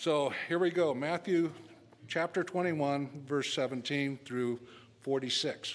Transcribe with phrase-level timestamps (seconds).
[0.00, 1.50] So here we go Matthew
[2.06, 4.60] chapter 21, verse 17 through
[5.00, 5.74] 46.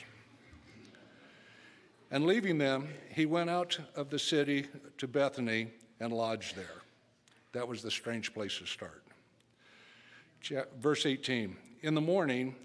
[2.10, 4.68] And leaving them, he went out of the city
[5.00, 6.84] to Bethany and lodged there.
[7.52, 9.04] That was the strange place to start.
[10.80, 12.56] Verse 18 In the morning,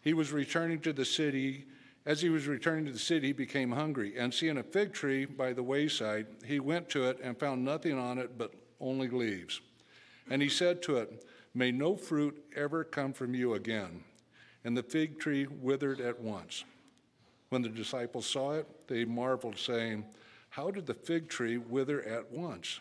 [0.00, 1.66] he was returning to the city.
[2.06, 5.26] As he was returning to the city, he became hungry, and seeing a fig tree
[5.26, 9.60] by the wayside, he went to it and found nothing on it but only leaves.
[10.30, 14.02] And he said to it, May no fruit ever come from you again.
[14.64, 16.64] And the fig tree withered at once.
[17.50, 20.04] When the disciples saw it, they marveled, saying,
[20.50, 22.80] How did the fig tree wither at once?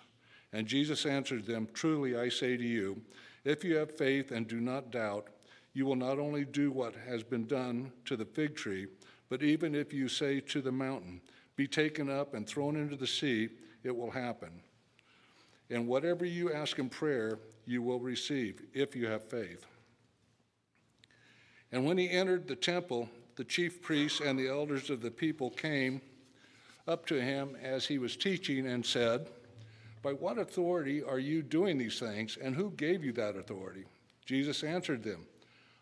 [0.53, 3.01] And Jesus answered them, Truly I say to you,
[3.43, 5.27] if you have faith and do not doubt,
[5.73, 8.87] you will not only do what has been done to the fig tree,
[9.29, 11.19] but even if you say to the mountain,
[11.55, 13.49] Be taken up and thrown into the sea,
[13.83, 14.61] it will happen.
[15.69, 19.65] And whatever you ask in prayer, you will receive if you have faith.
[21.71, 25.49] And when he entered the temple, the chief priests and the elders of the people
[25.49, 26.01] came
[26.87, 29.29] up to him as he was teaching and said,
[30.01, 33.85] By what authority are you doing these things, and who gave you that authority?
[34.25, 35.25] Jesus answered them,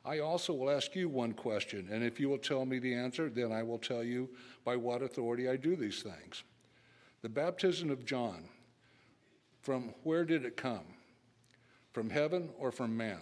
[0.04, 3.30] I also will ask you one question, and if you will tell me the answer,
[3.30, 4.30] then I will tell you
[4.64, 6.44] by what authority I do these things.
[7.22, 8.46] The baptism of John,
[9.62, 10.86] from where did it come?
[11.94, 13.22] From heaven or from man?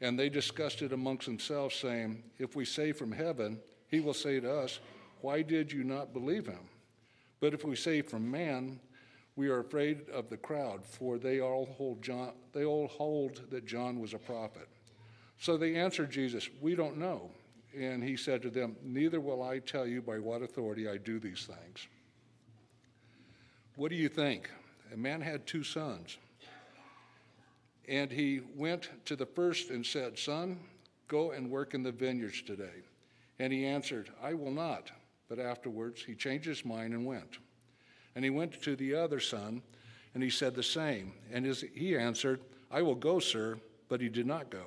[0.00, 4.40] And they discussed it amongst themselves, saying, If we say from heaven, he will say
[4.40, 4.80] to us,
[5.20, 6.68] Why did you not believe him?
[7.40, 8.80] But if we say from man,
[9.36, 13.66] we are afraid of the crowd, for they all hold John, they all hold that
[13.66, 14.68] John was a prophet.
[15.38, 17.30] So they answered Jesus, We don't know.
[17.78, 21.18] And he said to them, Neither will I tell you by what authority I do
[21.18, 21.86] these things.
[23.76, 24.50] What do you think?
[24.92, 26.18] A man had two sons.
[27.88, 30.60] And he went to the first and said, Son,
[31.08, 32.84] go and work in the vineyards today.
[33.38, 34.90] And he answered, I will not.
[35.28, 37.38] But afterwards he changed his mind and went.
[38.14, 39.62] And he went to the other son,
[40.14, 41.12] and he said the same.
[41.32, 42.40] And his, he answered,
[42.70, 43.58] I will go, sir.
[43.88, 44.66] But he did not go.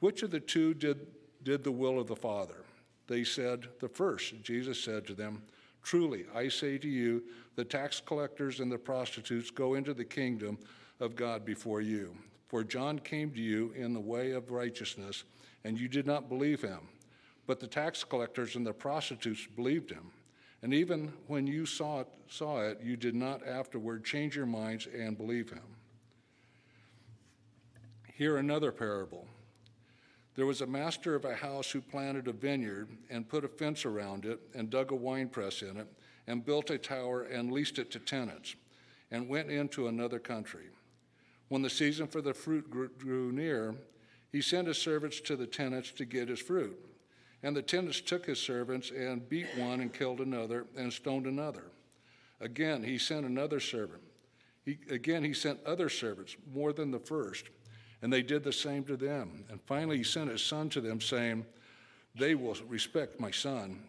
[0.00, 1.06] Which of the two did,
[1.42, 2.64] did the will of the Father?
[3.06, 4.42] They said, The first.
[4.42, 5.42] Jesus said to them,
[5.82, 7.22] Truly, I say to you,
[7.56, 10.58] the tax collectors and the prostitutes go into the kingdom
[11.00, 12.14] of God before you.
[12.48, 15.24] For John came to you in the way of righteousness,
[15.64, 16.88] and you did not believe him.
[17.46, 20.10] But the tax collectors and the prostitutes believed him.
[20.62, 24.86] And even when you saw it, saw it, you did not afterward change your minds
[24.86, 25.62] and believe him.
[28.14, 29.26] Hear another parable.
[30.40, 33.84] There was a master of a house who planted a vineyard and put a fence
[33.84, 35.86] around it and dug a winepress in it
[36.26, 38.54] and built a tower and leased it to tenants
[39.10, 40.70] and went into another country.
[41.48, 43.74] When the season for the fruit grew near,
[44.32, 46.86] he sent his servants to the tenants to get his fruit.
[47.42, 51.64] And the tenants took his servants and beat one and killed another and stoned another.
[52.40, 54.00] Again, he sent another servant.
[54.64, 57.50] He, again, he sent other servants, more than the first,
[58.02, 59.44] and they did the same to them.
[59.50, 61.44] And finally, he sent his son to them, saying,
[62.14, 63.80] They will respect my son.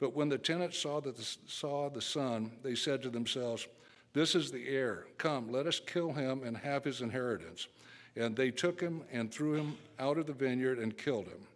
[0.00, 3.66] But when the tenants saw, that the, saw the son, they said to themselves,
[4.12, 5.06] This is the heir.
[5.16, 7.68] Come, let us kill him and have his inheritance.
[8.16, 11.46] And they took him and threw him out of the vineyard and killed him.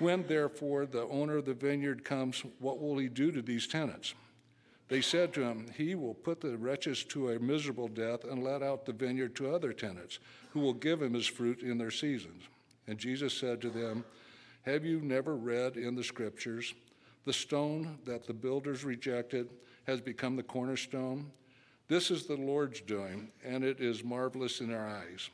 [0.00, 4.14] When, therefore, the owner of the vineyard comes, what will he do to these tenants?
[4.88, 8.62] They said to him, He will put the wretches to a miserable death and let
[8.62, 10.20] out the vineyard to other tenants,
[10.50, 12.44] who will give him his fruit in their seasons.
[12.86, 14.04] And Jesus said to them,
[14.62, 16.74] Have you never read in the scriptures,
[17.24, 19.50] the stone that the builders rejected
[19.86, 21.32] has become the cornerstone?
[21.88, 25.30] This is the Lord's doing, and it is marvelous in our eyes.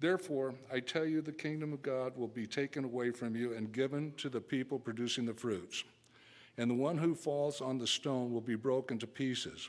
[0.00, 3.72] Therefore, I tell you, the kingdom of God will be taken away from you and
[3.72, 5.84] given to the people producing the fruits.
[6.56, 9.68] And the one who falls on the stone will be broken to pieces.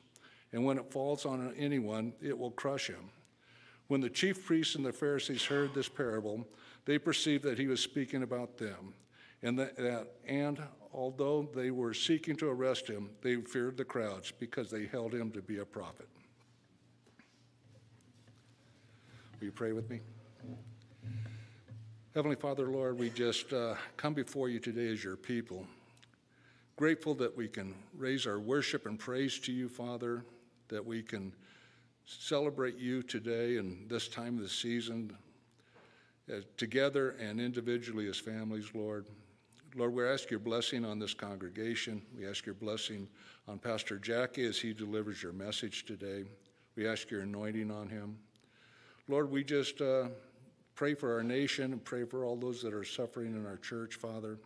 [0.53, 3.09] And when it falls on anyone, it will crush him.
[3.87, 6.47] When the chief priests and the Pharisees heard this parable,
[6.85, 8.93] they perceived that he was speaking about them.
[9.43, 10.59] And, that, and
[10.93, 15.31] although they were seeking to arrest him, they feared the crowds because they held him
[15.31, 16.07] to be a prophet.
[19.39, 19.99] Will you pray with me?
[22.15, 25.67] Heavenly Father, Lord, we just uh, come before you today as your people.
[26.77, 30.25] Grateful that we can raise our worship and praise to you, Father,
[30.67, 31.33] that we can
[32.05, 35.15] celebrate you today and this time of the season
[36.29, 39.05] uh, together and individually as families, Lord.
[39.73, 42.01] Lord, we ask your blessing on this congregation.
[42.17, 43.07] We ask your blessing
[43.47, 46.25] on Pastor Jackie as he delivers your message today.
[46.75, 48.17] We ask your anointing on him.
[49.07, 50.09] Lord, we just uh,
[50.75, 53.95] pray for our nation and pray for all those that are suffering in our church,
[53.95, 54.39] Father.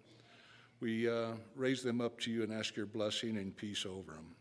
[0.81, 4.35] We uh, raise them up to you and ask your blessing and peace over them.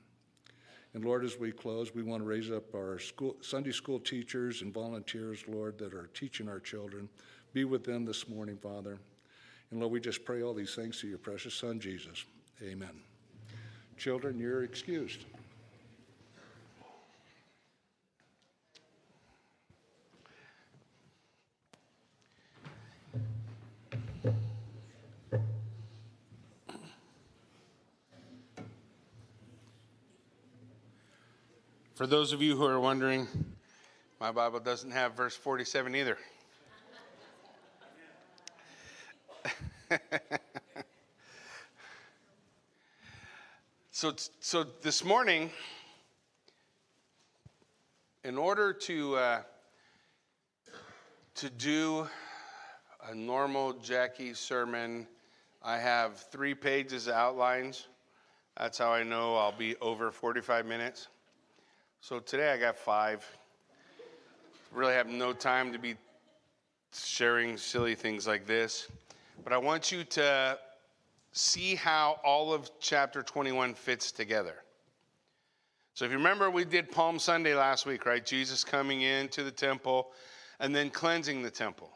[0.94, 4.62] And Lord, as we close, we want to raise up our school, Sunday school teachers
[4.62, 7.08] and volunteers, Lord, that are teaching our children.
[7.52, 8.98] Be with them this morning, Father.
[9.70, 12.24] And Lord, we just pray all these things to your precious Son, Jesus.
[12.62, 13.00] Amen.
[13.96, 15.24] Children, you're excused.
[31.98, 33.26] For those of you who are wondering,
[34.20, 36.16] my Bible doesn't have verse 47 either.
[43.90, 45.50] so, so this morning,
[48.22, 49.40] in order to uh,
[51.34, 52.06] to do
[53.10, 55.08] a normal Jackie sermon,
[55.64, 57.88] I have three pages of outlines.
[58.56, 61.08] That's how I know I'll be over 45 minutes.
[62.00, 63.26] So today I got five.
[64.72, 65.96] Really have no time to be
[66.92, 68.88] sharing silly things like this.
[69.42, 70.58] But I want you to
[71.32, 74.54] see how all of chapter 21 fits together.
[75.94, 78.24] So if you remember, we did Palm Sunday last week, right?
[78.24, 80.12] Jesus coming into the temple
[80.60, 81.90] and then cleansing the temple.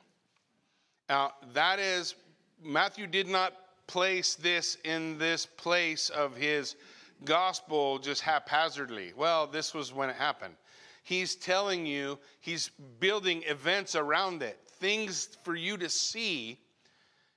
[1.09, 2.17] Now, that is,
[2.63, 3.55] Matthew did not
[3.87, 6.75] place this in this place of his
[7.25, 9.13] gospel just haphazardly.
[9.17, 10.55] Well, this was when it happened.
[11.03, 12.71] He's telling you, he's
[13.01, 16.59] building events around it, things for you to see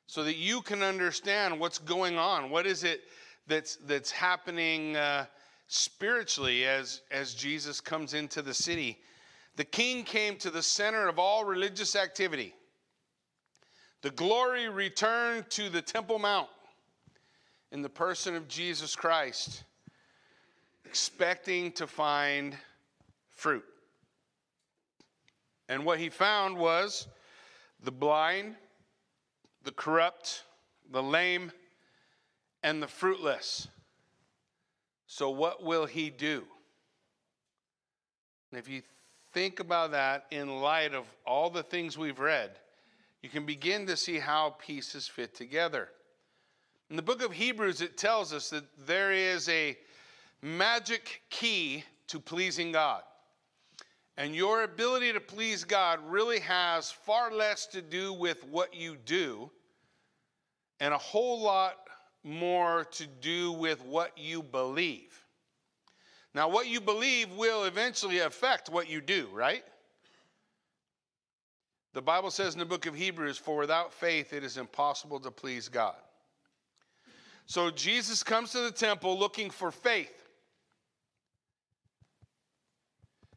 [0.08, 2.52] so that you can understand what's going on.
[2.52, 3.02] What is it
[3.48, 5.26] that's, that's happening uh,
[5.68, 9.00] spiritually as, as Jesus comes into the city?
[9.56, 12.54] The king came to the center of all religious activity.
[14.02, 16.50] The glory returned to the Temple Mount
[17.72, 19.64] in the person of Jesus Christ
[20.96, 22.56] expecting to find
[23.28, 23.66] fruit.
[25.68, 27.10] And what he found was
[27.84, 28.56] the blind,
[29.66, 30.44] the corrupt,
[30.90, 31.52] the lame,
[32.64, 33.68] and the fruitless.
[35.06, 36.46] So, what will he do?
[38.54, 38.82] And if you
[39.34, 42.52] think about that in light of all the things we've read,
[43.22, 45.90] you can begin to see how pieces fit together.
[46.90, 49.76] In the book of Hebrews, it tells us that there is a
[50.46, 53.02] magic key to pleasing God.
[54.16, 58.96] And your ability to please God really has far less to do with what you
[59.06, 59.50] do
[60.80, 61.76] and a whole lot
[62.24, 65.26] more to do with what you believe.
[66.36, 69.64] Now, what you believe will eventually affect what you do, right?
[71.94, 75.32] The Bible says in the book of Hebrews, For without faith it is impossible to
[75.32, 75.96] please God.
[77.48, 80.25] So Jesus comes to the temple looking for faith.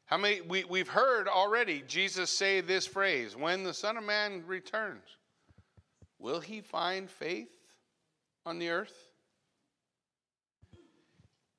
[0.09, 4.43] How many, we, we've heard already Jesus say this phrase when the Son of Man
[4.47, 5.05] returns,
[6.19, 7.51] will he find faith
[8.47, 9.09] on the earth?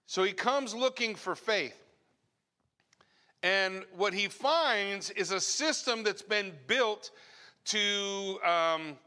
[0.07, 1.79] So he comes looking for faith.
[3.43, 7.11] And what he finds is a system that's been built
[7.65, 8.97] to um,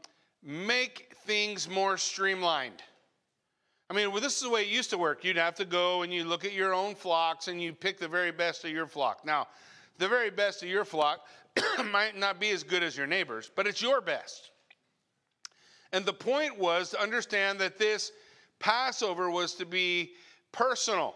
[0.41, 2.81] make things more streamlined.
[3.93, 5.23] I mean, well, this is the way it used to work.
[5.23, 8.07] You'd have to go and you look at your own flocks and you pick the
[8.07, 9.23] very best of your flock.
[9.23, 9.47] Now,
[9.99, 11.27] the very best of your flock
[11.91, 14.49] might not be as good as your neighbor's, but it's your best.
[15.91, 18.11] And the point was to understand that this
[18.57, 20.13] Passover was to be
[20.51, 21.13] personal.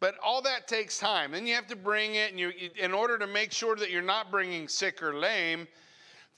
[0.00, 1.30] But all that takes time.
[1.30, 4.02] Then you have to bring it, and you, in order to make sure that you're
[4.02, 5.68] not bringing sick or lame,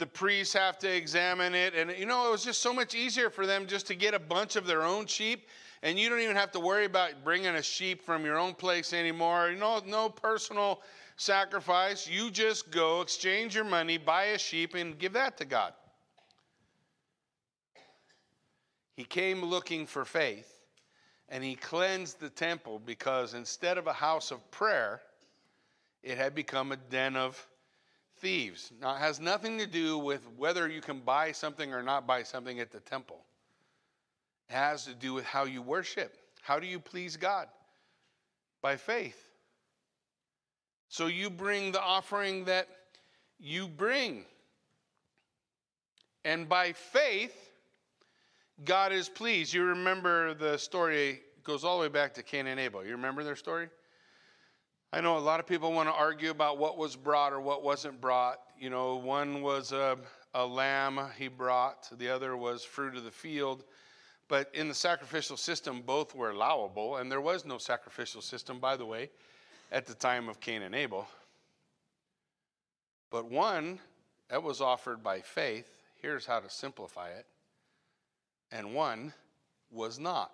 [0.00, 1.74] the priests have to examine it.
[1.74, 4.18] And, you know, it was just so much easier for them just to get a
[4.18, 5.46] bunch of their own sheep.
[5.82, 8.92] And you don't even have to worry about bringing a sheep from your own place
[8.92, 9.50] anymore.
[9.50, 10.82] You know, no personal
[11.16, 12.08] sacrifice.
[12.08, 15.74] You just go, exchange your money, buy a sheep, and give that to God.
[18.96, 20.60] He came looking for faith,
[21.28, 25.00] and he cleansed the temple because instead of a house of prayer,
[26.02, 27.46] it had become a den of
[28.20, 28.72] thieves.
[28.80, 32.22] Now, it has nothing to do with whether you can buy something or not buy
[32.22, 33.20] something at the temple.
[34.48, 36.16] It has to do with how you worship.
[36.42, 37.48] How do you please God?
[38.62, 39.30] By faith.
[40.88, 42.68] So you bring the offering that
[43.38, 44.24] you bring.
[46.24, 47.34] And by faith,
[48.64, 49.54] God is pleased.
[49.54, 52.84] You remember the story goes all the way back to Cain and Abel.
[52.84, 53.68] You remember their story?
[54.92, 57.62] I know a lot of people want to argue about what was brought or what
[57.62, 58.40] wasn't brought.
[58.58, 59.96] You know, one was a,
[60.34, 63.64] a lamb he brought, the other was fruit of the field.
[64.26, 68.76] But in the sacrificial system, both were allowable, and there was no sacrificial system, by
[68.76, 69.10] the way,
[69.72, 71.06] at the time of Cain and Abel.
[73.10, 73.78] But one
[74.28, 75.68] that was offered by faith,
[76.00, 77.26] here's how to simplify it,
[78.52, 79.12] and one
[79.70, 80.32] was not.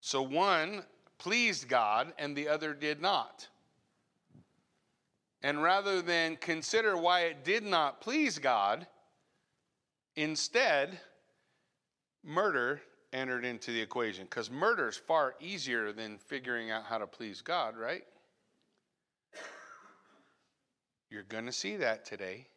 [0.00, 0.82] So one
[1.18, 3.48] pleased God and the other did not.
[5.42, 8.86] And rather than consider why it did not please God,
[10.16, 10.98] instead,
[12.24, 12.80] murder
[13.12, 14.24] entered into the equation.
[14.24, 18.02] Because murder is far easier than figuring out how to please God, right?
[21.10, 22.48] You're going to see that today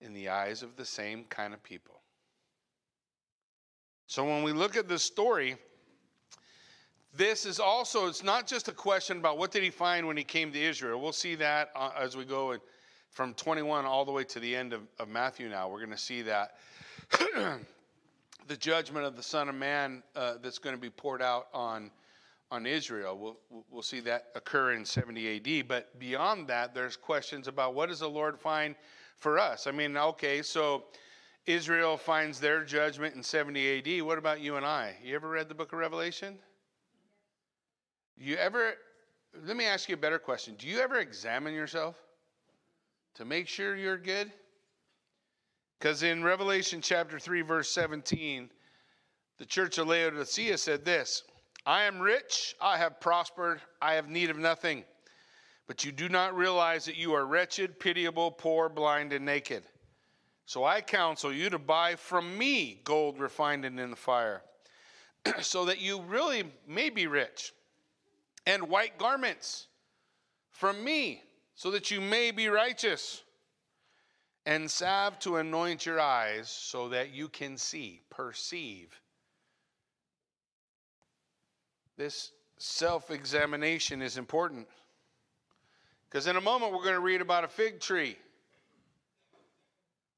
[0.00, 2.00] in the eyes of the same kind of people.
[4.06, 5.56] So when we look at this story,
[7.14, 10.24] this is also, it's not just a question about what did he find when he
[10.24, 11.00] came to Israel.
[11.00, 12.56] We'll see that uh, as we go
[13.10, 15.68] from 21 all the way to the end of, of Matthew now.
[15.68, 16.56] We're going to see that.
[18.48, 21.90] the judgment of the Son of Man uh, that's going to be poured out on,
[22.50, 23.18] on Israel.
[23.18, 25.68] We'll, we'll see that occur in 70 AD.
[25.68, 28.74] But beyond that, there's questions about what does the Lord find
[29.18, 29.66] for us?
[29.66, 30.84] I mean, okay, so
[31.46, 34.02] Israel finds their judgment in 70 AD.
[34.02, 34.96] What about you and I?
[35.04, 36.38] You ever read the book of Revelation?
[38.22, 38.74] You ever,
[39.44, 40.54] let me ask you a better question.
[40.56, 41.96] Do you ever examine yourself
[43.16, 44.30] to make sure you're good?
[45.76, 48.48] Because in Revelation chapter 3, verse 17,
[49.38, 51.24] the church of Laodicea said this
[51.66, 54.84] I am rich, I have prospered, I have need of nothing.
[55.66, 59.64] But you do not realize that you are wretched, pitiable, poor, blind, and naked.
[60.46, 64.42] So I counsel you to buy from me gold refined in the fire,
[65.40, 67.52] so that you really may be rich
[68.46, 69.66] and white garments
[70.50, 71.22] from me,
[71.54, 73.22] so that you may be righteous,
[74.44, 78.88] and salve to anoint your eyes, so that you can see, perceive.
[81.96, 84.66] This self examination is important.
[86.08, 88.16] Because in a moment, we're going to read about a fig tree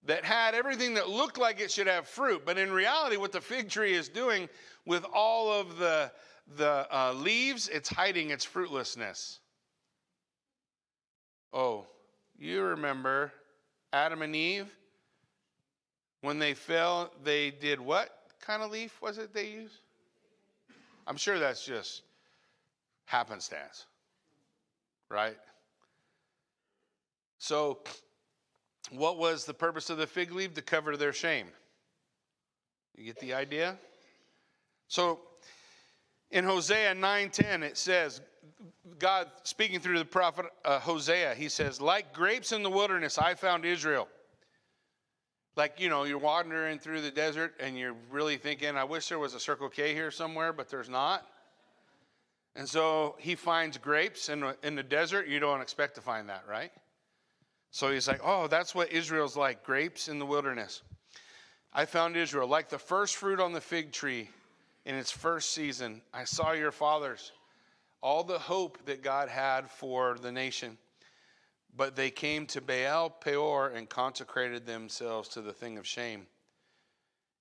[0.06, 2.42] that had everything that looked like it should have fruit.
[2.44, 4.48] But in reality, what the fig tree is doing
[4.84, 6.10] with all of the
[6.56, 9.38] the uh, leaves, it's hiding its fruitlessness.
[11.52, 11.86] Oh,
[12.38, 13.32] you remember
[13.92, 14.74] Adam and Eve?
[16.20, 18.10] When they fell, they did what
[18.40, 19.80] kind of leaf was it they used?
[21.06, 22.02] I'm sure that's just
[23.04, 23.84] happenstance,
[25.10, 25.36] right?
[27.38, 27.80] So,
[28.90, 30.54] what was the purpose of the fig leaf?
[30.54, 31.48] To cover their shame.
[32.96, 33.76] You get the idea?
[34.88, 35.20] So,
[36.34, 38.20] in Hosea 9:10 it says
[38.98, 43.34] God speaking through the prophet uh, Hosea he says like grapes in the wilderness I
[43.34, 44.08] found Israel.
[45.56, 49.20] Like you know you're wandering through the desert and you're really thinking I wish there
[49.20, 51.24] was a Circle K here somewhere but there's not.
[52.56, 55.26] And so he finds grapes in, in the desert.
[55.26, 56.72] You don't expect to find that right?
[57.70, 60.82] So he's like oh that's what Israel's like grapes in the wilderness.
[61.72, 64.30] I found Israel like the first fruit on the fig tree
[64.84, 66.02] in its first season.
[66.12, 67.32] I saw your fathers,
[68.00, 70.78] all the hope that God had for the nation.
[71.76, 76.26] But they came to Baal Peor and consecrated themselves to the thing of shame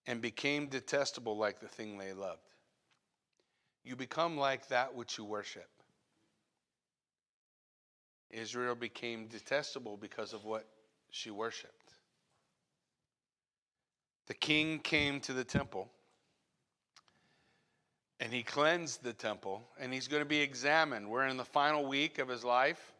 [0.08, 2.42] and became detestable like the thing they loved.
[3.84, 5.70] You become like that which you worship.
[8.32, 10.66] Israel became detestable because of what
[11.12, 11.94] she worshiped.
[14.26, 15.92] The king came to the temple
[18.24, 21.10] and he cleansed the temple, and he's going to be examined.
[21.10, 22.94] We're in the final week of his life.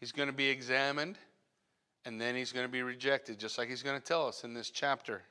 [0.00, 1.18] He's going to be examined,
[2.04, 4.54] and then he's going to be rejected, just like he's going to tell us in
[4.54, 5.22] this chapter.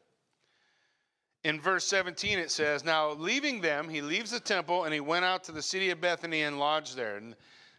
[1.44, 5.26] In verse 17, it says, Now leaving them, he leaves the temple, and he went
[5.26, 7.18] out to the city of Bethany and lodged there.
[7.18, 7.36] And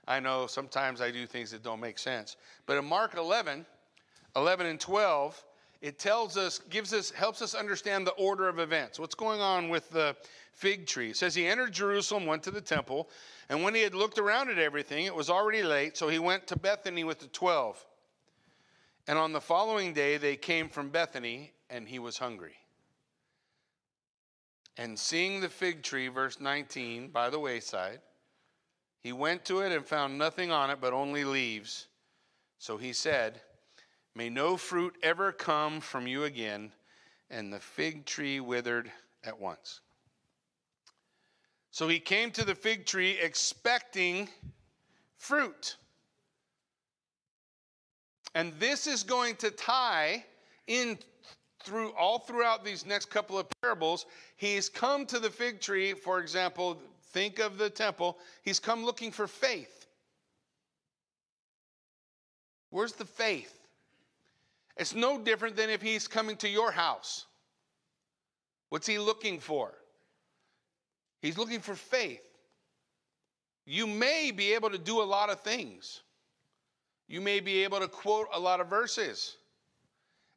[0.06, 2.36] I know sometimes I do things that don't make sense.
[2.66, 3.64] But in Mark 11,
[4.36, 5.42] 11 and 12,
[5.86, 8.98] it tells us, gives us, helps us understand the order of events.
[8.98, 10.16] What's going on with the
[10.52, 11.10] fig tree?
[11.10, 13.08] It says he entered Jerusalem, went to the temple,
[13.48, 16.48] and when he had looked around at everything, it was already late, so he went
[16.48, 17.86] to Bethany with the twelve.
[19.06, 22.56] And on the following day, they came from Bethany, and he was hungry.
[24.76, 28.00] And seeing the fig tree, verse 19, by the wayside,
[28.98, 31.86] he went to it and found nothing on it but only leaves.
[32.58, 33.40] So he said,
[34.16, 36.73] May no fruit ever come from you again.
[37.28, 38.90] And the fig tree withered
[39.23, 39.80] at once.
[41.70, 44.30] So he came to the fig tree expecting
[45.18, 45.76] fruit.
[48.35, 50.25] And this is going to tie
[50.66, 50.99] in
[51.62, 54.06] through all throughout these next couple of parables.
[54.38, 56.80] He's come to the fig tree, for example,
[57.12, 58.16] think of the temple.
[58.42, 59.87] He's come looking for faith.
[62.70, 63.55] Where's the faith?
[64.76, 67.26] It's no different than if he's coming to your house.
[68.68, 69.73] What's he looking for?
[71.23, 72.23] He's looking for faith.
[73.64, 76.02] You may be able to do a lot of things.
[77.09, 79.37] You may be able to quote a lot of verses.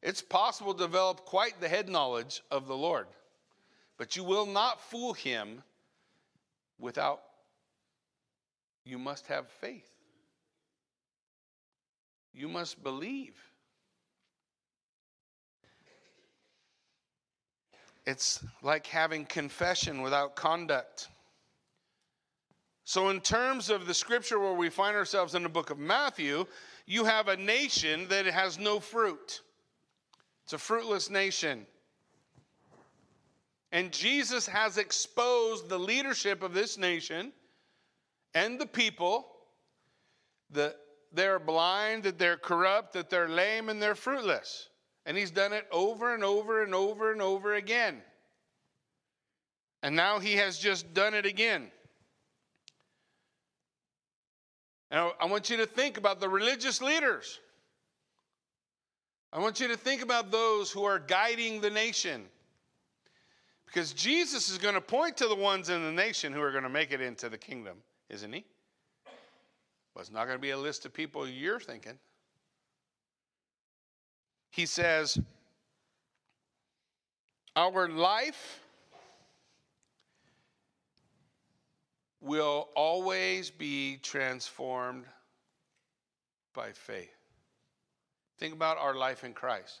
[0.02, 3.06] It's possible to develop quite the head knowledge of the Lord,
[3.98, 5.62] but you will not fool him
[6.78, 7.20] without,
[8.84, 9.88] you must have faith.
[12.32, 13.34] You must believe.
[18.10, 21.06] It's like having confession without conduct.
[22.84, 26.44] So, in terms of the scripture where we find ourselves in the book of Matthew,
[26.86, 29.42] you have a nation that has no fruit.
[30.42, 31.68] It's a fruitless nation.
[33.70, 37.32] And Jesus has exposed the leadership of this nation
[38.34, 39.28] and the people
[40.50, 40.74] that
[41.12, 44.69] they're blind, that they're corrupt, that they're lame, and they're fruitless.
[45.06, 48.02] And he's done it over and over and over and over again.
[49.82, 51.70] And now he has just done it again.
[54.90, 57.38] Now, I want you to think about the religious leaders.
[59.32, 62.24] I want you to think about those who are guiding the nation.
[63.66, 66.64] Because Jesus is going to point to the ones in the nation who are going
[66.64, 67.76] to make it into the kingdom,
[68.08, 68.44] isn't he?
[69.94, 71.96] But it's not going to be a list of people you're thinking
[74.50, 75.18] he says,
[77.56, 78.60] Our life
[82.20, 85.04] will always be transformed
[86.54, 87.14] by faith.
[88.38, 89.80] Think about our life in Christ.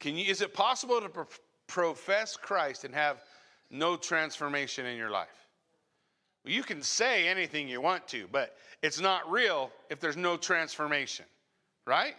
[0.00, 1.26] Can you, is it possible to pro-
[1.66, 3.22] profess Christ and have
[3.70, 5.48] no transformation in your life?
[6.44, 10.36] Well, you can say anything you want to, but it's not real if there's no
[10.36, 11.24] transformation,
[11.86, 12.14] right?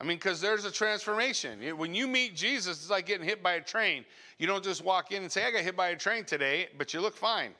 [0.00, 1.60] I mean, because there's a transformation.
[1.76, 4.06] When you meet Jesus, it's like getting hit by a train.
[4.38, 6.94] You don't just walk in and say, I got hit by a train today, but
[6.94, 7.50] you look fine.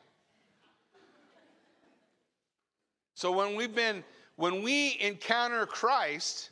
[3.14, 4.02] So when we've been,
[4.36, 6.48] when we encounter Christ,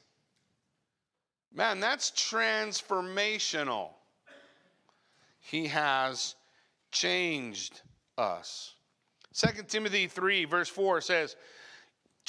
[1.55, 3.89] man, that's transformational.
[5.41, 6.35] He has
[6.91, 7.81] changed
[8.19, 8.75] us.
[9.33, 11.37] 2 Timothy 3, verse 4 says,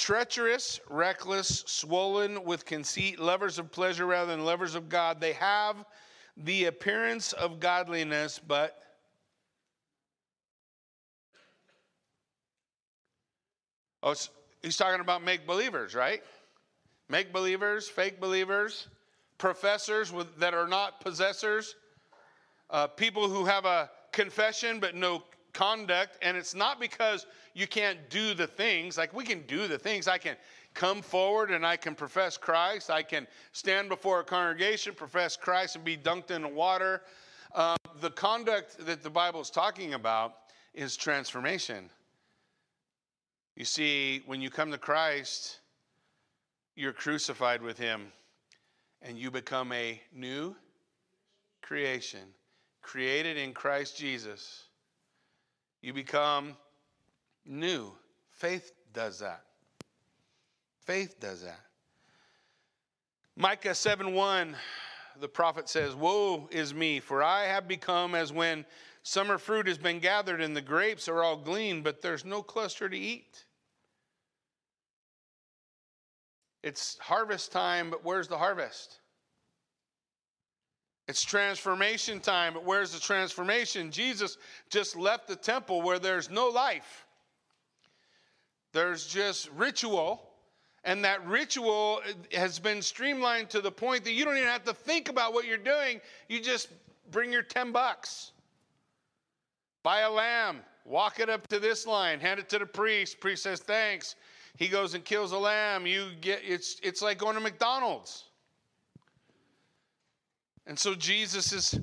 [0.00, 5.20] treacherous, reckless, swollen with conceit, lovers of pleasure rather than lovers of God.
[5.20, 5.84] They have
[6.38, 8.80] the appearance of godliness, but
[14.02, 14.14] oh,
[14.62, 16.22] he's talking about make believers, right?
[17.10, 18.88] Make believers, fake believers,
[19.36, 21.74] professors with, that are not possessors,
[22.70, 26.16] uh, people who have a confession but no conduct.
[26.22, 28.96] And it's not because you can't do the things.
[28.96, 30.08] Like we can do the things.
[30.08, 30.36] I can
[30.74, 32.90] come forward and I can profess Christ.
[32.90, 37.02] I can stand before a congregation, profess Christ, and be dunked in the water.
[37.54, 40.34] Um, the conduct that the Bible is talking about
[40.74, 41.90] is transformation.
[43.56, 45.58] You see, when you come to Christ,
[46.76, 48.12] you're crucified with Him
[49.02, 50.54] and you become a new
[51.62, 52.20] creation,
[52.82, 54.64] created in Christ Jesus.
[55.82, 56.56] You become
[57.44, 57.92] new.
[58.30, 59.42] Faith does that.
[60.84, 61.60] Faith does that.
[63.36, 64.56] Micah 7 1,
[65.20, 68.64] the prophet says, Woe is me, for I have become as when
[69.02, 72.88] summer fruit has been gathered and the grapes are all gleaned, but there's no cluster
[72.88, 73.44] to eat.
[76.62, 79.00] It's harvest time, but where's the harvest?
[81.08, 83.90] It's transformation time, but where's the transformation?
[83.90, 87.06] Jesus just left the temple where there's no life.
[88.72, 90.30] There's just ritual,
[90.84, 92.00] and that ritual
[92.32, 95.46] has been streamlined to the point that you don't even have to think about what
[95.46, 96.00] you're doing.
[96.28, 96.68] You just
[97.10, 98.32] bring your 10 bucks,
[99.82, 103.20] buy a lamb, walk it up to this line, hand it to the priest.
[103.20, 104.14] Priest says, Thanks.
[104.56, 105.86] He goes and kills a lamb.
[105.86, 108.24] You get it's it's like going to McDonald's.
[110.66, 111.80] And so Jesus is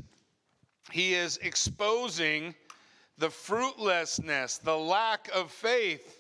[0.92, 2.54] he is exposing
[3.18, 6.17] the fruitlessness, the lack of faith.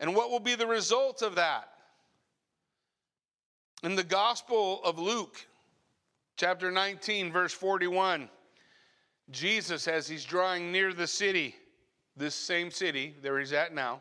[0.00, 1.68] And what will be the result of that?
[3.82, 5.46] In the Gospel of Luke,
[6.36, 8.28] chapter 19, verse 41,
[9.30, 11.54] Jesus, as he's drawing near the city,
[12.16, 14.00] this same city, there he's at now,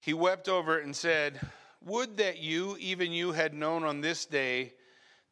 [0.00, 1.40] he wept over it and said,
[1.84, 4.72] Would that you, even you, had known on this day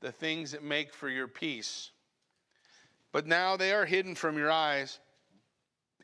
[0.01, 1.91] the things that make for your peace.
[3.13, 5.01] But now they are hidden from your eyes,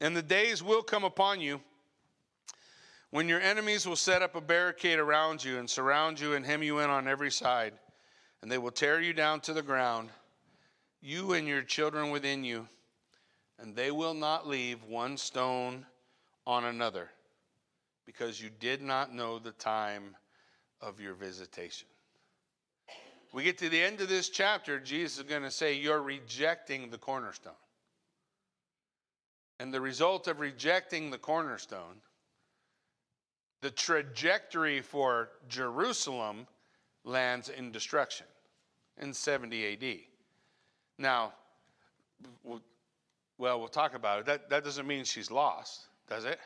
[0.01, 1.61] and the days will come upon you
[3.14, 6.64] when your enemies will set up a barricade around you and surround you and hem
[6.64, 7.72] you in on every side,
[8.42, 10.09] and they will tear you down to the ground,
[11.00, 12.66] you and your children within you,
[13.61, 15.87] and they will not leave one stone
[16.44, 17.09] on another
[18.05, 20.16] because you did not know the time
[20.81, 21.87] of your visitation.
[23.33, 26.90] We get to the end of this chapter, Jesus is going to say, You're rejecting
[26.90, 27.53] the cornerstone.
[29.61, 32.00] And the result of rejecting the cornerstone,
[33.64, 36.46] the trajectory for Jerusalem
[37.03, 38.27] lands in destruction
[39.00, 39.98] in 70 AD.
[40.98, 41.33] Now,
[42.44, 42.61] well,
[43.38, 44.27] we'll talk about it.
[44.27, 46.38] That, that doesn't mean she's lost, does it?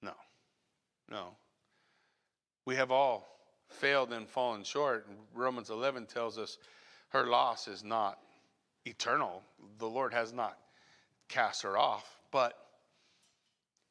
[0.00, 0.14] No.
[1.10, 1.36] No.
[2.64, 3.28] We have all
[3.68, 5.06] failed and fallen short.
[5.34, 6.56] Romans 11 tells us
[7.10, 8.18] her loss is not
[8.86, 9.42] eternal.
[9.76, 10.56] The Lord has not
[11.28, 12.67] cast her off, but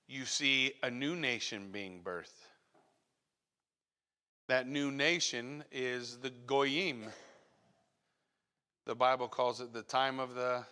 [0.08, 2.32] you see a new nation being birthed.
[4.48, 7.06] That new nation is the Goyim.
[8.86, 10.64] The Bible calls it the time of the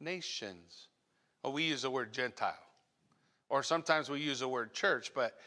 [0.00, 0.88] nations.
[1.44, 2.58] Oh, we use the word Gentile.
[3.48, 5.38] Or sometimes we use the word church, but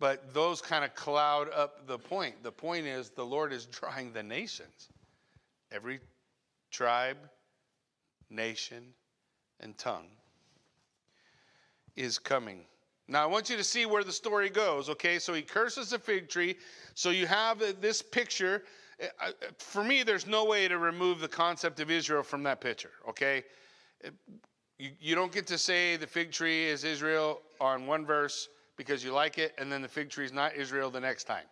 [0.00, 2.42] but those kind of cloud up the point.
[2.44, 4.88] The point is the Lord is drawing the nations.
[5.72, 5.98] Every
[6.70, 7.16] tribe,
[8.30, 8.92] nation,
[9.58, 10.06] and tongue
[11.98, 12.60] is coming.
[13.08, 15.18] Now, I want you to see where the story goes, okay?
[15.18, 16.56] So he curses the fig tree.
[16.94, 18.62] So you have this picture.
[19.02, 22.60] Uh, uh, for me, there's no way to remove the concept of Israel from that
[22.60, 23.44] picture, okay?
[24.78, 29.02] You, you don't get to say the fig tree is Israel on one verse because
[29.02, 31.46] you like it, and then the fig tree is not Israel the next time,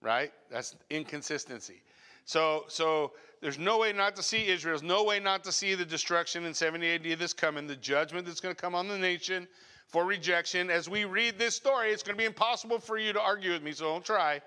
[0.00, 0.32] right?
[0.50, 1.82] That's inconsistency.
[2.24, 4.72] So, so there's no way not to see Israel.
[4.72, 8.26] There's no way not to see the destruction in 70 AD that's coming, the judgment
[8.26, 9.48] that's going to come on the nation
[9.88, 10.70] for rejection.
[10.70, 13.62] As we read this story, it's going to be impossible for you to argue with
[13.62, 14.42] me, so don't try.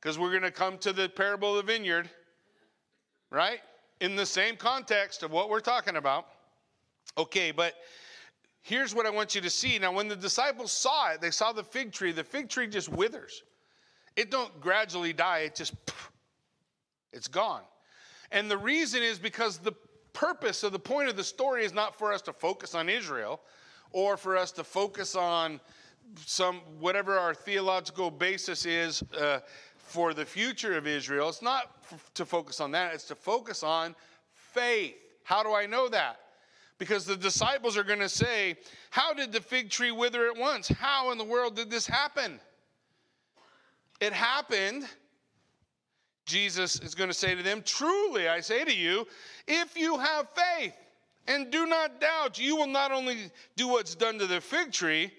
[0.00, 2.10] Because we're going to come to the parable of the vineyard,
[3.30, 3.60] right?
[4.00, 6.26] In the same context of what we're talking about.
[7.16, 7.74] Okay, but
[8.62, 9.78] here's what I want you to see.
[9.78, 12.10] Now, when the disciples saw it, they saw the fig tree.
[12.10, 13.44] The fig tree just withers.
[14.16, 15.40] It don't gradually die.
[15.40, 15.74] It just,
[17.12, 17.62] it's gone.
[18.32, 19.72] And the reason is because the
[20.12, 23.40] purpose of the point of the story is not for us to focus on Israel
[23.92, 25.60] or for us to focus on
[26.24, 29.40] some whatever our theological basis is uh,
[29.76, 31.28] for the future of Israel.
[31.28, 32.94] It's not f- to focus on that.
[32.94, 33.94] It's to focus on
[34.32, 34.94] faith.
[35.24, 36.20] How do I know that?
[36.78, 38.56] because the disciples are going to say,
[38.90, 40.68] How did the fig tree wither at once?
[40.68, 42.40] How in the world did this happen?
[44.00, 44.84] It happened.
[46.26, 49.06] Jesus is going to say to them, Truly, I say to you,
[49.46, 50.74] if you have faith
[51.26, 55.10] and do not doubt, you will not only do what's done to the fig tree,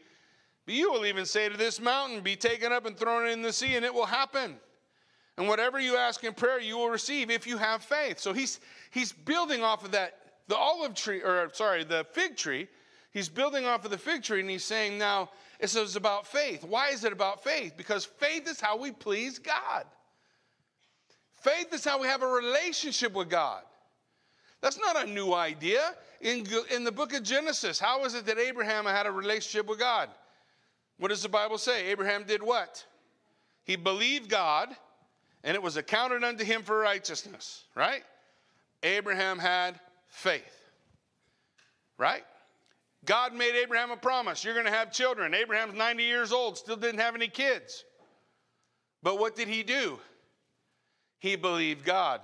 [0.66, 3.54] but you will even say to this mountain, Be taken up and thrown in the
[3.54, 4.58] sea, and it will happen.
[5.38, 8.20] And whatever you ask in prayer, you will receive if you have faith.
[8.20, 8.60] So he's,
[8.92, 10.16] he's building off of that
[10.48, 12.68] the olive tree, or sorry, the fig tree,
[13.12, 16.64] he's building off of the fig tree and he's saying now, it says about faith.
[16.64, 17.74] Why is it about faith?
[17.76, 19.86] Because faith is how we please God.
[21.48, 23.62] Faith is how we have a relationship with God.
[24.60, 25.94] That's not a new idea.
[26.20, 29.80] In, in the book of Genesis, how is it that Abraham had a relationship with
[29.80, 30.10] God?
[30.98, 31.88] What does the Bible say?
[31.88, 32.84] Abraham did what?
[33.64, 34.76] He believed God,
[35.44, 38.04] and it was accounted unto him for righteousness, right?
[38.84, 39.80] Abraham had
[40.10, 40.70] faith.
[41.98, 42.26] Right?
[43.06, 44.44] God made Abraham a promise.
[44.44, 45.34] You're going to have children.
[45.34, 47.86] Abraham's 90 years old, still didn't have any kids.
[49.02, 50.00] But what did he do?
[51.20, 52.22] He believed God.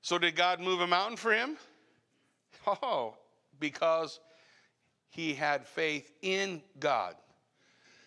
[0.00, 1.56] So did God move a mountain for him?
[2.66, 3.14] Oh,
[3.58, 4.20] because
[5.10, 7.16] he had faith in God.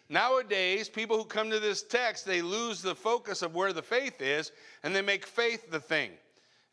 [0.08, 4.22] Nowadays, people who come to this text, they lose the focus of where the faith
[4.22, 4.52] is
[4.84, 6.12] and they make faith the thing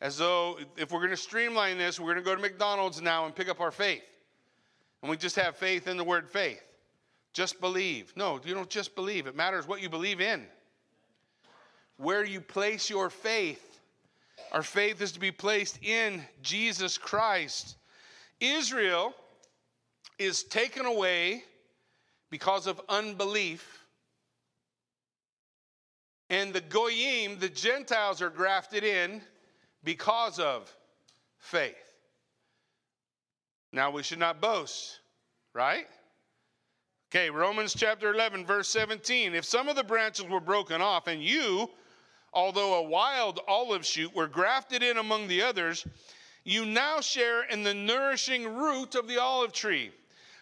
[0.03, 3.25] as though if we're going to streamline this, we're going to go to McDonald's now
[3.25, 4.03] and pick up our faith.
[5.01, 6.63] And we just have faith in the word faith.
[7.33, 8.13] Just believe.
[8.17, 9.29] No, you don't just believe.
[9.29, 10.45] It matters what you believe in.
[11.97, 13.81] Where you place your faith.
[14.53, 17.77] Our faith is to be placed in Jesus Christ.
[18.41, 19.15] Israel
[20.19, 21.45] is taken away
[22.31, 23.87] because of unbelief.
[26.29, 29.21] And the Goyim, the Gentiles, are grafted in
[29.85, 30.75] because of
[31.39, 31.77] faith.
[33.73, 35.01] Now, we should not boast
[35.55, 35.87] right?
[37.11, 39.35] Okay, Romans chapter 11, verse 17.
[39.35, 41.69] If some of the branches were broken off, and you,
[42.33, 45.87] although a wild olive shoot, were grafted in among the others,
[46.45, 49.91] you now share in the nourishing root of the olive tree.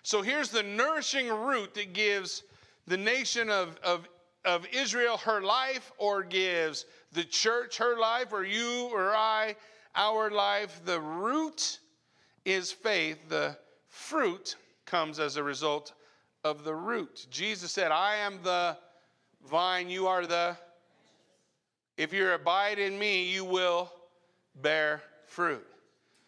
[0.03, 2.43] So here's the nourishing root that gives
[2.87, 4.09] the nation of, of,
[4.45, 9.57] of Israel her life, or gives the church her life, or you or I
[9.95, 10.81] our life.
[10.85, 11.81] The root
[12.45, 13.57] is faith, the
[13.89, 15.93] fruit comes as a result
[16.45, 17.27] of the root.
[17.31, 18.79] Jesus said, I am the
[19.49, 20.57] vine, you are the.
[22.01, 23.93] If you abide in me, you will
[24.63, 25.67] bear fruit.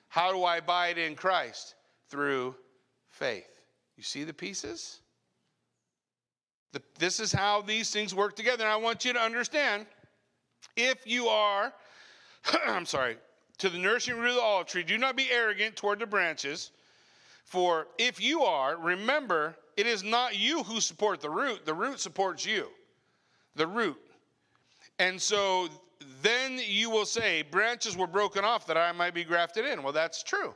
[0.08, 1.76] How do I abide in Christ?
[2.10, 2.56] Through
[3.08, 3.48] faith.
[3.96, 5.00] You see the pieces?
[6.72, 8.64] The, this is how these things work together.
[8.64, 9.86] And I want you to understand
[10.76, 11.72] if you are,
[12.66, 13.16] I'm sorry,
[13.56, 16.70] to the nourishing root of the olive tree, do not be arrogant toward the branches.
[17.46, 21.98] For if you are, remember, it is not you who support the root, the root
[21.98, 22.66] supports you.
[23.56, 23.96] The root.
[25.02, 25.68] And so
[26.22, 29.82] then you will say, Branches were broken off that I might be grafted in.
[29.82, 30.54] Well, that's true,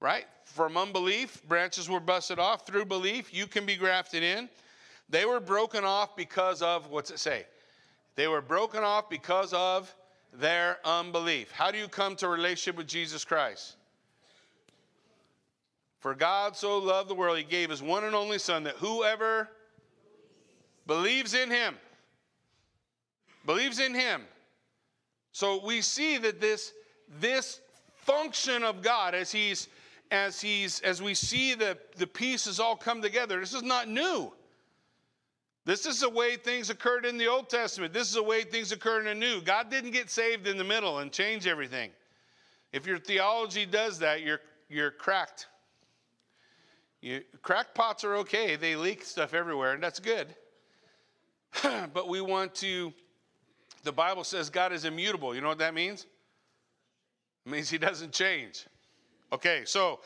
[0.00, 0.24] right?
[0.44, 2.66] From unbelief, branches were busted off.
[2.66, 4.48] Through belief, you can be grafted in.
[5.08, 7.46] They were broken off because of, what's it say?
[8.16, 9.94] They were broken off because of
[10.32, 11.52] their unbelief.
[11.52, 13.76] How do you come to a relationship with Jesus Christ?
[16.00, 19.48] For God so loved the world, he gave his one and only Son, that whoever
[20.88, 21.76] believes in him,
[23.46, 24.22] believes in him.
[25.32, 26.72] So we see that this,
[27.20, 27.60] this
[27.94, 29.68] function of God as he's
[30.12, 34.32] as he's as we see the, the pieces all come together, this is not new.
[35.64, 37.92] This is the way things occurred in the Old Testament.
[37.92, 39.40] This is the way things occur in the New.
[39.40, 41.90] God didn't get saved in the middle and change everything.
[42.72, 45.48] If your theology does that, you're, you're cracked.
[47.00, 50.28] You, crackpots are okay, they leak stuff everywhere, and that's good.
[51.92, 52.92] but we want to,
[53.86, 55.34] the Bible says God is immutable.
[55.34, 56.06] You know what that means?
[57.46, 58.66] It means he doesn't change.
[59.32, 60.00] Okay, so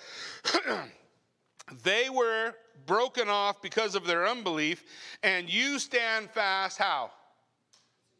[1.82, 2.54] they were
[2.86, 4.84] broken off because of their unbelief,
[5.22, 7.10] and you stand fast how?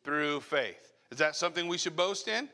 [0.03, 0.93] Through faith.
[1.11, 2.49] Is that something we should boast in?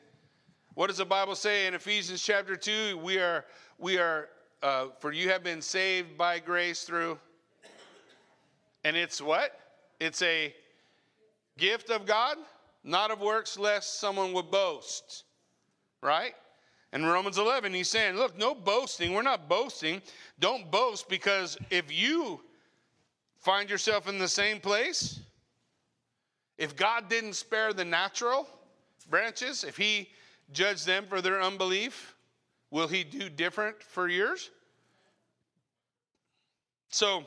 [0.75, 2.99] What does the Bible say in Ephesians chapter 2?
[2.99, 3.45] We are,
[3.79, 4.29] we are,
[4.63, 7.19] uh, for you have been saved by grace through,
[8.85, 9.59] and it's what?
[10.01, 10.55] It's a
[11.57, 12.37] gift of God,
[12.87, 15.25] not of works, lest someone would boast.
[16.03, 16.35] Right?
[16.93, 19.13] In Romans 11, he's saying, look, no boasting.
[19.13, 20.01] We're not boasting.
[20.39, 22.41] Don't boast because if you
[23.41, 25.21] find yourself in the same place,
[26.59, 28.49] if God didn't spare the natural
[29.11, 30.09] branches, if he
[30.53, 32.15] judged them for their unbelief,
[32.71, 34.51] will he do different for yours?
[36.89, 37.25] So,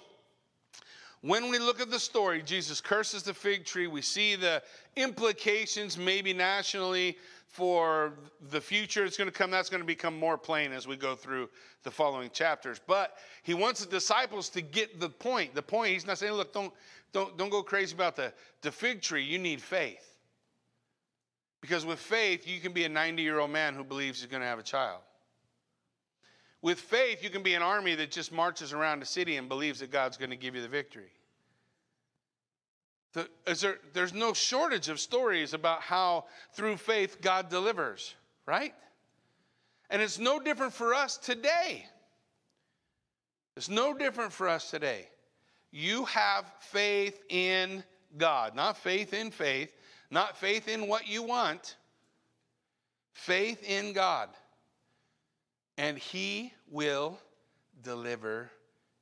[1.22, 3.88] when we look at the story, Jesus curses the fig tree.
[3.88, 4.64] We see the
[4.96, 8.14] implications, maybe nationally, for
[8.52, 9.04] the future.
[9.04, 11.50] It's going to come that's going to become more plain as we go through
[11.84, 12.80] the following chapters.
[12.86, 15.56] But he wants the disciples to get the point.
[15.56, 16.72] The point he's not saying look don't
[17.12, 19.24] don't don't go crazy about the, the fig tree.
[19.24, 20.06] You need faith.
[21.60, 24.42] Because with faith you can be a 90 year old man who believes he's going
[24.42, 25.02] to have a child
[26.62, 29.80] with faith you can be an army that just marches around a city and believes
[29.80, 31.12] that god's going to give you the victory
[33.14, 38.14] the, there, there's no shortage of stories about how through faith God delivers,
[38.46, 38.74] right?
[39.90, 41.86] And it's no different for us today.
[43.58, 45.08] It's no different for us today.
[45.72, 47.84] You have faith in
[48.18, 49.74] God, not faith in faith,
[50.12, 51.76] not faith in what you want,
[53.14, 54.30] faith in God.
[55.80, 57.18] And He will
[57.82, 58.52] deliver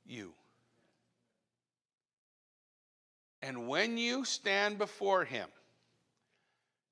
[0.06, 0.32] you.
[3.42, 5.48] And when you stand before him,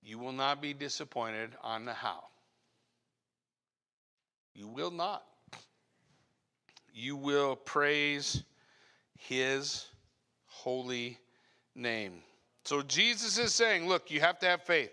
[0.03, 2.25] you will not be disappointed on the how.
[4.55, 5.25] You will not.
[6.93, 8.45] You will praise
[9.19, 9.87] his
[10.47, 11.19] holy
[11.75, 12.23] name.
[12.65, 14.91] So Jesus is saying, look, you have to have faith.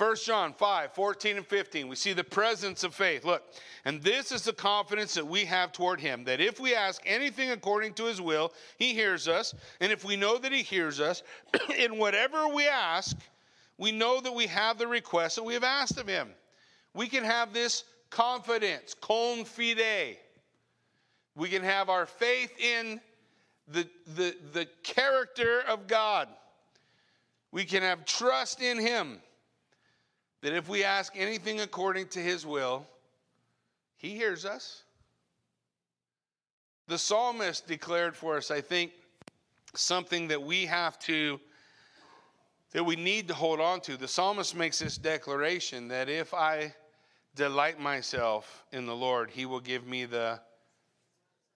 [0.00, 3.22] 1 John 5, 14 and 15, we see the presence of faith.
[3.22, 3.42] Look,
[3.84, 7.50] and this is the confidence that we have toward him that if we ask anything
[7.50, 9.54] according to his will, he hears us.
[9.78, 11.22] And if we know that he hears us,
[11.76, 13.14] in whatever we ask,
[13.76, 16.30] we know that we have the request that we have asked of him.
[16.94, 20.16] We can have this confidence, confide.
[21.36, 23.02] We can have our faith in
[23.68, 23.86] the,
[24.16, 26.26] the, the character of God.
[27.52, 29.20] We can have trust in him
[30.42, 32.86] that if we ask anything according to his will,
[33.96, 34.82] he hears us.
[36.88, 38.92] The psalmist declared for us, I think,
[39.74, 41.38] something that we have to,
[42.72, 43.96] that we need to hold on to.
[43.96, 46.74] The psalmist makes this declaration that if I
[47.36, 50.40] delight myself in the Lord, he will give me the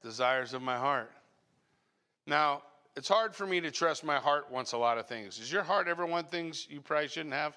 [0.03, 1.11] desires of my heart.
[2.27, 2.63] Now,
[2.97, 5.39] it's hard for me to trust my heart wants a lot of things.
[5.39, 7.57] Does your heart ever want things you probably shouldn't have?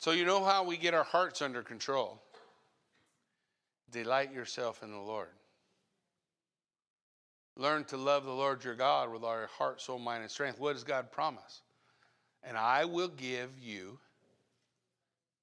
[0.00, 2.22] So, you know how we get our hearts under control?
[3.92, 5.28] Delight yourself in the Lord.
[7.56, 10.58] Learn to love the Lord your God with all your heart, soul, mind, and strength.
[10.58, 11.60] What does God promise?
[12.42, 13.98] And I will give you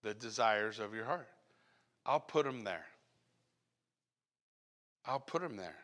[0.02, 1.28] the desires of your heart.
[2.04, 2.86] I'll put them there.
[5.06, 5.78] I'll put them there.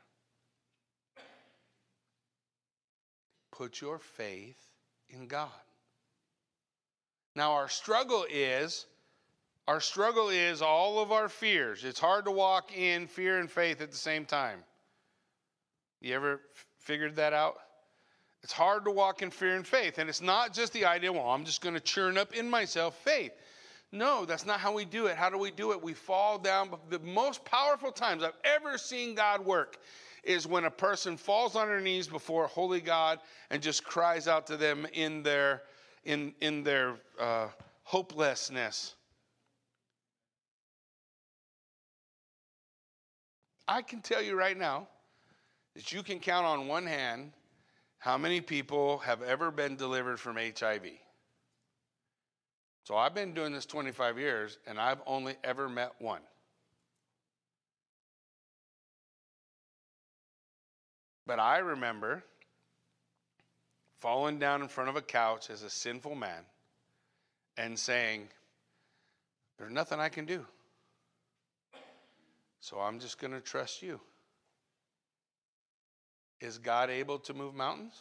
[3.51, 4.57] Put your faith
[5.09, 5.51] in God.
[7.35, 8.85] Now, our struggle is
[9.67, 11.85] our struggle is all of our fears.
[11.85, 14.59] It's hard to walk in fear and faith at the same time.
[16.01, 17.55] You ever f- figured that out?
[18.43, 19.99] It's hard to walk in fear and faith.
[19.99, 22.97] And it's not just the idea, well, I'm just going to churn up in myself
[23.05, 23.31] faith.
[23.93, 25.15] No, that's not how we do it.
[25.15, 25.81] How do we do it?
[25.81, 26.71] We fall down.
[26.89, 29.77] The most powerful times I've ever seen God work
[30.25, 33.19] is when a person falls on their knees before a holy God
[33.49, 35.61] and just cries out to them in their
[36.05, 37.47] in in their uh,
[37.83, 38.95] hopelessness.
[43.67, 44.87] I can tell you right now
[45.75, 47.31] that you can count on one hand
[47.97, 50.87] how many people have ever been delivered from HIV.
[52.83, 56.19] So I've been doing this 25 years and I've only ever met one.
[61.25, 62.23] But I remember
[64.03, 66.43] falling down in front of a couch as a sinful man
[67.55, 68.27] and saying,
[69.57, 70.45] There's nothing I can do.
[72.59, 74.01] So I'm just going to trust you.
[76.41, 77.93] Is God able to move mountains?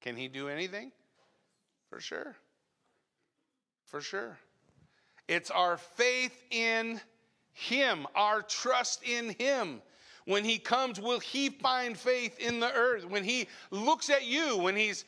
[0.00, 0.90] Can he do anything?
[1.90, 2.34] For sure.
[3.84, 4.38] For sure.
[5.28, 6.98] It's our faith in
[7.52, 9.82] him, our trust in him.
[10.24, 13.04] When he comes, will he find faith in the earth?
[13.04, 15.04] When he looks at you, when he's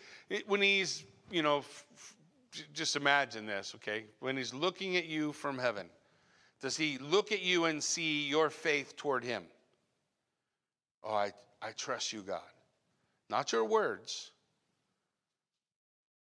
[0.47, 4.05] when he's, you know, f- f- just imagine this, okay?
[4.21, 5.89] When he's looking at you from heaven
[6.65, 9.45] does he look at you and see your faith toward him?
[11.03, 12.41] Oh, I, I trust you, God.
[13.29, 14.31] Not your words,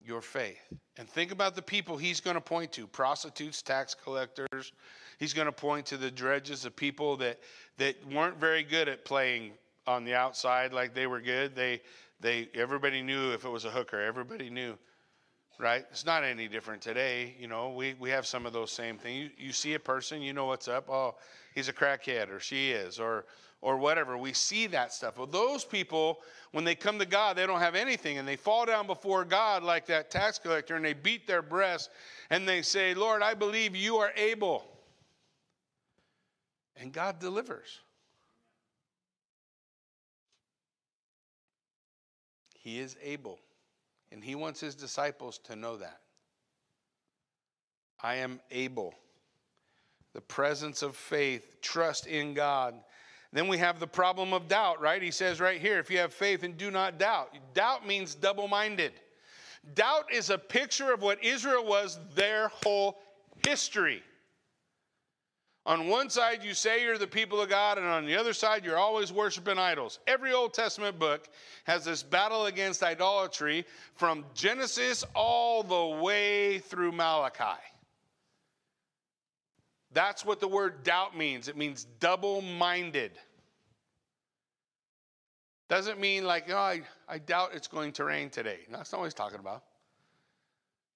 [0.02, 0.60] your faith.
[0.96, 4.72] And think about the people he's going to point to prostitutes, tax collectors.
[5.18, 7.38] He's going to point to the dredges of people that,
[7.76, 9.52] that weren't very good at playing
[9.86, 11.54] on the outside like they were good.
[11.54, 11.80] They,
[12.20, 14.76] they, everybody knew if it was a hooker, everybody knew
[15.58, 15.84] right?
[15.90, 17.34] It's not any different today.
[17.38, 19.30] You know, we, we have some of those same things.
[19.38, 20.88] You, you see a person, you know what's up.
[20.88, 21.16] Oh,
[21.54, 23.26] he's a crackhead, or she is, or
[23.60, 24.16] or whatever.
[24.16, 25.18] We see that stuff.
[25.18, 26.20] Well, those people,
[26.52, 29.62] when they come to God, they don't have anything, and they fall down before God
[29.62, 31.90] like that tax collector, and they beat their breast,
[32.30, 34.64] and they say, "Lord, I believe you are able,"
[36.76, 37.80] and God delivers.
[42.54, 43.38] He is able.
[44.10, 46.00] And he wants his disciples to know that.
[48.02, 48.94] I am able.
[50.14, 52.82] The presence of faith, trust in God.
[53.32, 55.02] Then we have the problem of doubt, right?
[55.02, 57.36] He says right here if you have faith and do not doubt.
[57.54, 58.92] Doubt means double minded.
[59.74, 62.98] Doubt is a picture of what Israel was their whole
[63.46, 64.02] history.
[65.66, 68.64] On one side, you say you're the people of God, and on the other side,
[68.64, 69.98] you're always worshiping idols.
[70.06, 71.28] Every Old Testament book
[71.64, 77.60] has this battle against idolatry from Genesis all the way through Malachi.
[79.92, 81.48] That's what the word doubt means.
[81.48, 83.12] It means double minded.
[85.68, 88.60] Doesn't mean like, oh, I, I doubt it's going to rain today.
[88.70, 89.62] No, that's not what he's talking about.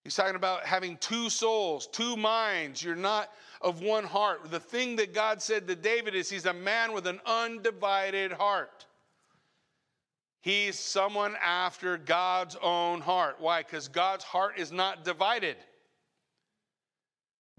[0.05, 2.83] He's talking about having two souls, two minds.
[2.83, 4.50] You're not of one heart.
[4.50, 8.86] The thing that God said to David is he's a man with an undivided heart.
[10.40, 13.36] He's someone after God's own heart.
[13.38, 13.62] Why?
[13.62, 15.57] Because God's heart is not divided.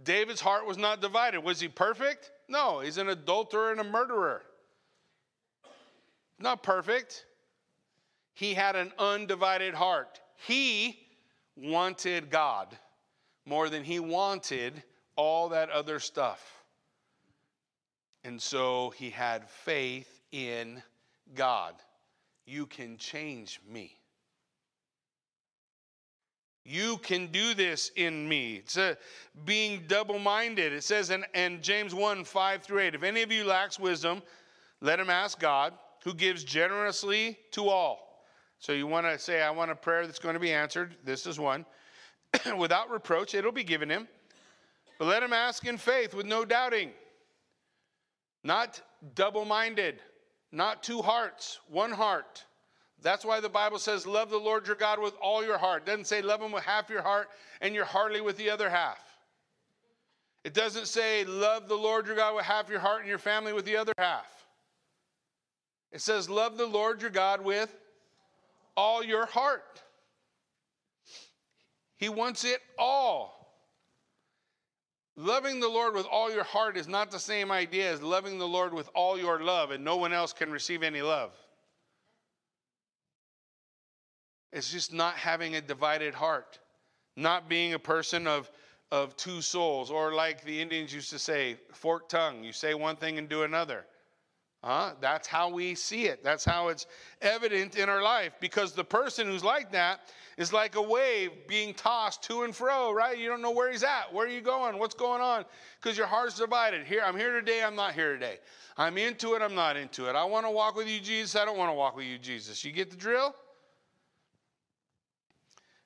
[0.03, 1.43] David's heart was not divided.
[1.43, 2.31] Was he perfect?
[2.47, 4.41] No, he's an adulterer and a murderer.
[6.39, 7.25] Not perfect.
[8.33, 10.19] He had an undivided heart.
[10.47, 10.99] He
[11.55, 12.75] wanted God
[13.45, 14.83] more than he wanted
[15.15, 16.63] all that other stuff.
[18.23, 20.81] And so he had faith in
[21.35, 21.75] God.
[22.45, 23.97] You can change me.
[26.65, 28.55] You can do this in me.
[28.55, 28.97] It's a,
[29.43, 30.71] being double minded.
[30.71, 34.21] It says in, in James 1 5 through 8 if any of you lacks wisdom,
[34.79, 38.25] let him ask God, who gives generously to all.
[38.59, 40.95] So you want to say, I want a prayer that's going to be answered.
[41.03, 41.65] This is one.
[42.57, 44.07] Without reproach, it'll be given him.
[44.99, 46.91] But let him ask in faith with no doubting.
[48.43, 48.81] Not
[49.15, 50.01] double minded,
[50.51, 52.45] not two hearts, one heart.
[53.03, 55.83] That's why the Bible says, Love the Lord your God with all your heart.
[55.83, 57.27] It doesn't say, Love him with half your heart
[57.61, 58.97] and you're hardly with the other half.
[60.45, 63.51] It doesn't say, Love the Lord your God with half your heart and your family
[63.51, 64.47] with the other half.
[65.91, 67.75] It says, Love the Lord your God with
[68.77, 69.81] all your heart.
[71.97, 73.33] He wants it all.
[75.15, 78.47] Loving the Lord with all your heart is not the same idea as loving the
[78.47, 81.31] Lord with all your love, and no one else can receive any love.
[84.53, 86.59] It's just not having a divided heart,
[87.17, 88.51] not being a person of,
[88.91, 92.43] of two souls, or like the Indians used to say, forked tongue.
[92.43, 93.85] You say one thing and do another.
[94.63, 94.93] Huh?
[95.01, 96.23] That's how we see it.
[96.23, 96.85] That's how it's
[97.21, 98.33] evident in our life.
[98.39, 100.01] Because the person who's like that
[100.37, 103.17] is like a wave being tossed to and fro, right?
[103.17, 104.13] You don't know where he's at.
[104.13, 104.79] Where are you going?
[104.79, 105.43] What's going on?
[105.81, 106.85] Because your heart's divided.
[106.85, 108.37] Here, I'm here today, I'm not here today.
[108.77, 110.15] I'm into it, I'm not into it.
[110.15, 111.35] I want to walk with you, Jesus.
[111.35, 112.63] I don't want to walk with you, Jesus.
[112.63, 113.35] You get the drill?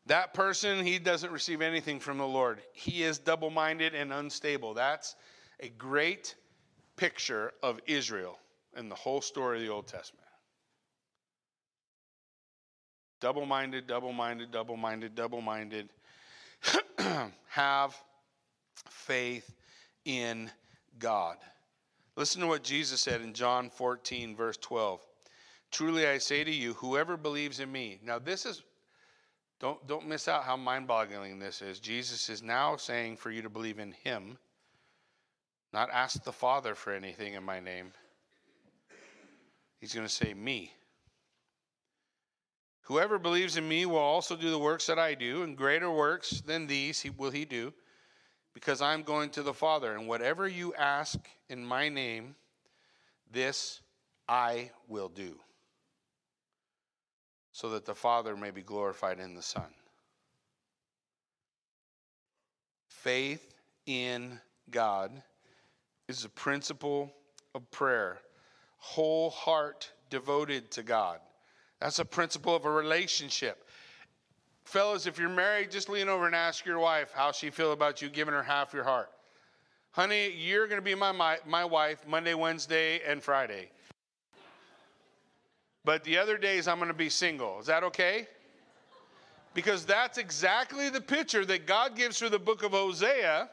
[0.07, 2.61] That person, he doesn't receive anything from the Lord.
[2.71, 4.73] He is double minded and unstable.
[4.73, 5.15] That's
[5.59, 6.35] a great
[6.95, 8.39] picture of Israel
[8.77, 10.23] in the whole story of the Old Testament.
[13.19, 15.89] Double minded, double minded, double minded, double minded.
[17.49, 17.97] Have
[18.89, 19.55] faith
[20.05, 20.49] in
[20.99, 21.35] God.
[22.15, 25.01] Listen to what Jesus said in John 14, verse 12.
[25.69, 27.99] Truly I say to you, whoever believes in me.
[28.03, 28.63] Now, this is
[29.59, 31.79] don't, don't miss out how mind boggling this is.
[31.79, 34.37] Jesus is now saying for you to believe in him,
[35.73, 37.91] not ask the Father for anything in my name.
[39.79, 40.73] He's going to say, Me.
[42.81, 46.41] Whoever believes in me will also do the works that I do, and greater works
[46.41, 47.73] than these will he do,
[48.53, 49.93] because I'm going to the Father.
[49.93, 52.35] And whatever you ask in my name,
[53.29, 53.81] this
[54.29, 55.37] I will do
[57.57, 59.65] so that the Father may be glorified in the Son.
[62.87, 63.55] Faith
[63.87, 64.39] in
[64.69, 65.23] God
[66.07, 67.11] is a principle
[67.55, 68.19] of prayer,
[68.77, 71.17] whole heart devoted to God.
[71.81, 73.67] That's a principle of a relationship.
[74.63, 78.03] Fellas, if you're married, just lean over and ask your wife how she feel about
[78.03, 79.09] you giving her half your heart.
[79.93, 83.71] Honey, you're going to be my, my, my wife Monday, Wednesday, and Friday.
[85.87, 87.61] But the other days I'm going to be single.
[87.61, 88.27] Is that okay?
[89.53, 93.49] Because that's exactly the picture that God gives through the book of Hosea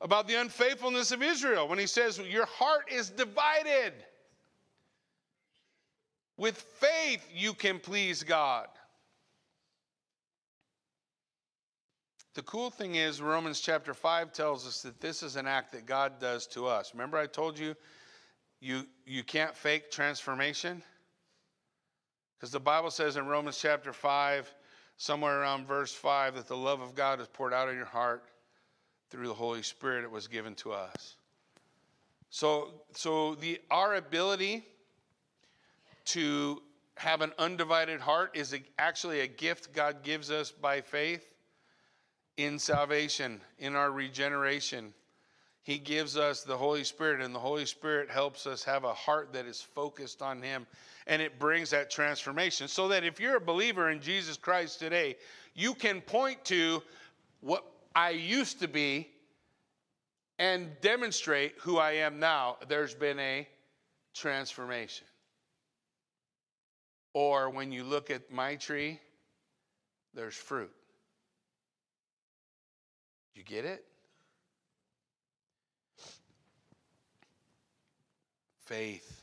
[0.00, 3.92] about the unfaithfulness of Israel when he says, Your heart is divided.
[6.36, 8.66] With faith, you can please God.
[12.34, 15.86] The cool thing is, Romans chapter 5 tells us that this is an act that
[15.86, 16.90] God does to us.
[16.92, 17.76] Remember, I told you,
[18.60, 20.82] you, you can't fake transformation?
[22.38, 24.52] Because the Bible says in Romans chapter 5,
[24.98, 28.24] somewhere around verse 5, that the love of God is poured out in your heart
[29.10, 31.16] through the Holy Spirit it was given to us.
[32.30, 34.66] So, so the, our ability
[36.06, 36.62] to
[36.96, 41.26] have an undivided heart is a, actually a gift God gives us by faith
[42.36, 44.92] in salvation, in our regeneration.
[45.66, 49.32] He gives us the Holy Spirit, and the Holy Spirit helps us have a heart
[49.32, 50.64] that is focused on Him
[51.08, 52.68] and it brings that transformation.
[52.68, 55.16] So that if you're a believer in Jesus Christ today,
[55.54, 56.84] you can point to
[57.40, 57.64] what
[57.96, 59.08] I used to be
[60.38, 62.58] and demonstrate who I am now.
[62.68, 63.48] There's been a
[64.14, 65.08] transformation.
[67.12, 69.00] Or when you look at my tree,
[70.14, 70.70] there's fruit.
[73.34, 73.84] You get it?
[78.66, 79.22] Faith.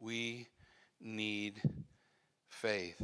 [0.00, 0.48] We
[1.00, 1.60] need
[2.48, 3.00] faith.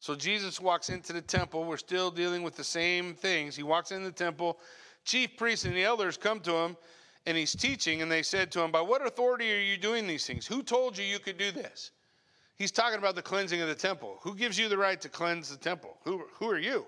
[0.00, 1.64] So Jesus walks into the temple.
[1.64, 3.56] We're still dealing with the same things.
[3.56, 4.58] He walks into the temple.
[5.04, 6.76] Chief priests and the elders come to him
[7.26, 10.24] and he's teaching, and they said to him, By what authority are you doing these
[10.24, 10.46] things?
[10.46, 11.90] Who told you you could do this?
[12.56, 14.18] He's talking about the cleansing of the temple.
[14.22, 15.98] Who gives you the right to cleanse the temple?
[16.04, 16.86] Who, who are you?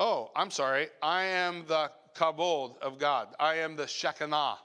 [0.00, 0.88] Oh, I'm sorry.
[1.02, 3.28] I am the kabod of God.
[3.38, 4.56] I am the Shekinah.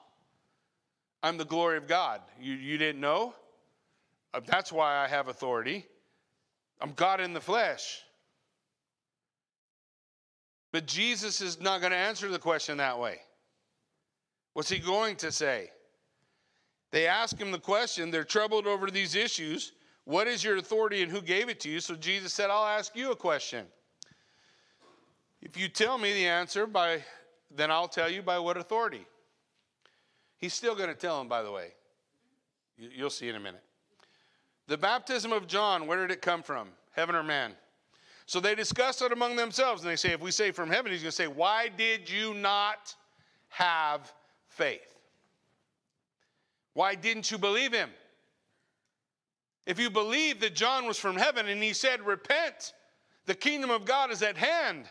[1.21, 2.21] I'm the glory of God.
[2.39, 3.33] You, you didn't know?
[4.33, 5.85] Uh, that's why I have authority.
[6.79, 8.01] I'm God in the flesh.
[10.71, 13.19] But Jesus is not going to answer the question that way.
[14.53, 15.71] What's he going to say?
[16.91, 18.11] They ask him the question.
[18.11, 19.73] They're troubled over these issues.
[20.05, 21.79] What is your authority and who gave it to you?
[21.79, 23.65] So Jesus said, I'll ask you a question.
[25.41, 27.03] If you tell me the answer by
[27.51, 29.05] then I'll tell you by what authority.
[30.39, 31.73] He's still going to tell him, by the way.
[32.77, 33.63] You'll see in a minute.
[34.67, 36.69] The baptism of John, where did it come from?
[36.91, 37.53] Heaven or man?
[38.25, 41.01] So they discuss it among themselves, and they say, if we say from heaven, he's
[41.01, 42.95] going to say, Why did you not
[43.49, 44.13] have
[44.47, 44.95] faith?
[46.73, 47.89] Why didn't you believe him?
[49.65, 52.73] If you believe that John was from heaven and he said, Repent,
[53.25, 54.85] the kingdom of God is at hand.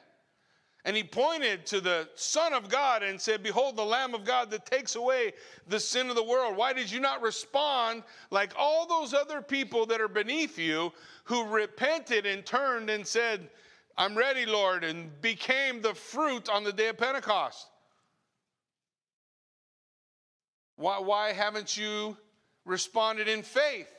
[0.89, 4.51] And he pointed to the Son of God and said, Behold, the Lamb of God
[4.51, 5.35] that takes away
[5.67, 6.57] the sin of the world.
[6.57, 11.45] Why did you not respond like all those other people that are beneath you who
[11.45, 13.51] repented and turned and said,
[13.99, 17.69] I'm ready, Lord, and became the fruit on the day of Pentecost?
[20.77, 22.17] Why, why haven't you
[22.65, 23.95] responded in faith?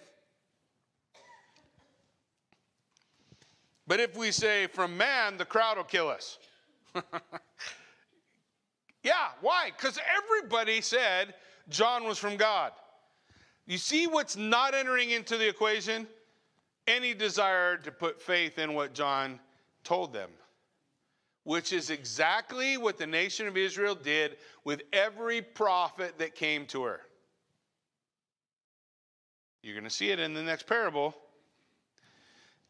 [3.86, 6.40] But if we say from man, the crowd will kill us.
[9.04, 9.72] yeah, why?
[9.76, 11.34] Because everybody said
[11.70, 12.72] John was from God.
[13.66, 16.08] You see what's not entering into the equation?
[16.88, 19.40] Any desire to put faith in what John
[19.84, 20.32] told them,
[21.44, 26.84] which is exactly what the nation of Israel did with every prophet that came to
[26.84, 27.02] her.
[29.62, 31.16] You're going to see it in the next parable.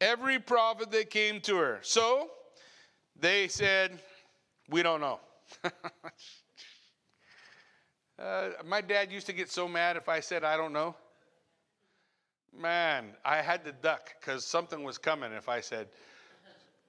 [0.01, 1.79] Every prophet that came to her.
[1.81, 2.31] So
[3.21, 3.99] they said,
[4.69, 5.19] we don't know.
[8.19, 10.95] uh, my dad used to get so mad if I said, I don't know.
[12.57, 15.87] Man, I had to duck because something was coming if I said,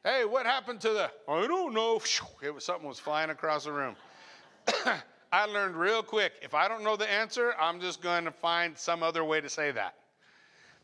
[0.02, 2.00] Hey, what happened to the, I don't know.
[2.42, 3.96] It was something was flying across the room.
[5.32, 8.76] I learned real quick if I don't know the answer, I'm just going to find
[8.76, 9.94] some other way to say that.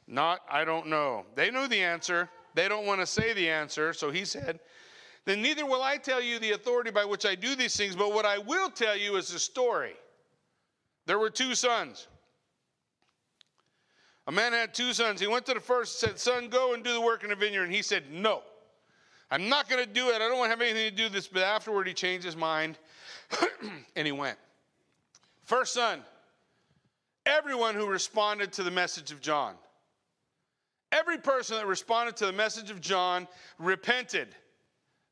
[0.07, 1.25] Not, I don't know.
[1.35, 2.29] They knew the answer.
[2.55, 3.93] They don't want to say the answer.
[3.93, 4.61] So he said,
[5.27, 8.13] then neither will I tell you the authority by which I do these things, but
[8.13, 9.95] what I will tell you is a story.
[11.05, 12.07] There were two sons.
[14.29, 15.21] A man had two sons.
[15.21, 17.37] He went to the first and said, Son, go and do the work in the
[17.37, 17.65] vineyard.
[17.65, 18.43] And he said, No,
[19.31, 20.17] I'm not going to do it.
[20.17, 21.27] I don't want to have anything to do with this.
[21.27, 22.79] But afterward, he changed his mind
[23.97, 24.39] and he went.
[25.45, 26.03] First son,
[27.25, 29.55] everyone who responded to the message of John,
[30.93, 34.29] every person that responded to the message of John repented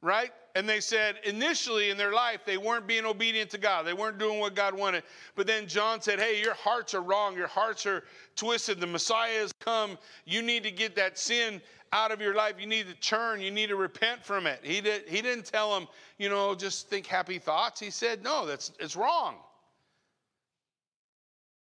[0.05, 0.31] right?
[0.55, 3.87] And they said initially in their life, they weren't being obedient to God.
[3.87, 5.03] They weren't doing what God wanted.
[5.35, 7.37] But then John said, Hey, your hearts are wrong.
[7.37, 8.05] Your hearts are
[8.37, 8.79] twisted.
[8.79, 9.99] The Messiah has come.
[10.27, 11.61] You need to get that sin
[11.93, 12.55] out of your life.
[12.61, 13.41] You need to turn.
[13.41, 14.61] You need to repent from it.
[14.63, 15.89] He, did, he didn't tell them,
[16.19, 17.81] you know, just think happy thoughts.
[17.81, 19.37] He said, No, that's it's wrong.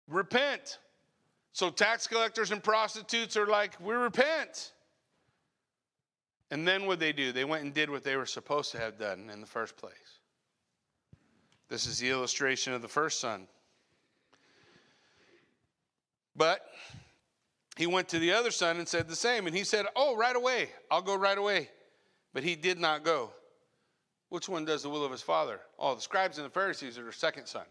[0.09, 0.79] Repent.
[1.53, 4.72] So tax collectors and prostitutes are like, We repent.
[6.54, 7.32] And then what they do?
[7.32, 10.20] They went and did what they were supposed to have done in the first place.
[11.68, 13.47] This is the illustration of the first son.
[16.36, 16.64] But
[17.76, 19.47] he went to the other son and said the same.
[19.47, 20.70] And he said, Oh, right away.
[20.91, 21.72] I'll go right away.
[22.36, 23.32] But he did not go.
[24.30, 25.60] Which one does the will of his father?
[25.80, 27.66] Oh, the scribes and the Pharisees are the second son.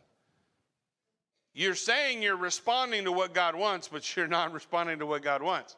[1.55, 5.41] You're saying you're responding to what God wants, but you're not responding to what God
[5.41, 5.77] wants.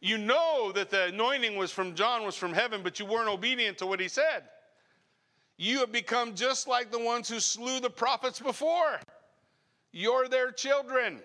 [0.00, 3.78] You know that the anointing was from John was from heaven, but you weren't obedient
[3.78, 4.44] to what he said.
[5.56, 9.00] You have become just like the ones who slew the prophets before.
[9.92, 11.20] You're their children.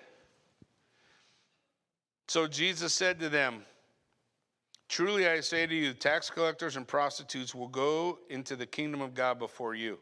[2.27, 3.63] So Jesus said to them,
[4.89, 9.13] Truly I say to you, tax collectors and prostitutes will go into the kingdom of
[9.13, 9.99] God before you.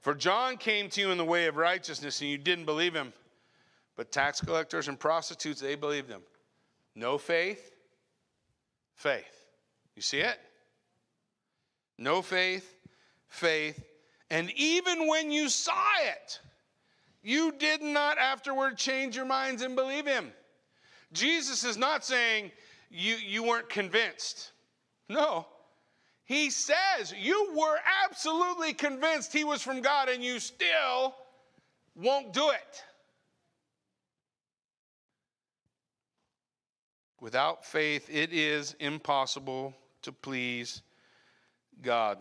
[0.00, 3.12] For John came to you in the way of righteousness, and you didn't believe him.
[3.96, 6.22] But tax collectors and prostitutes, they believed him.
[6.98, 7.76] No faith,
[8.96, 9.46] faith.
[9.94, 10.36] You see it?
[11.96, 12.74] No faith,
[13.28, 13.80] faith.
[14.30, 16.40] And even when you saw it,
[17.22, 20.32] you did not afterward change your minds and believe him.
[21.12, 22.50] Jesus is not saying
[22.90, 24.50] you, you weren't convinced.
[25.08, 25.46] No.
[26.24, 31.14] He says you were absolutely convinced he was from God and you still
[31.94, 32.84] won't do it.
[37.20, 40.82] Without faith, it is impossible to please
[41.82, 42.18] God.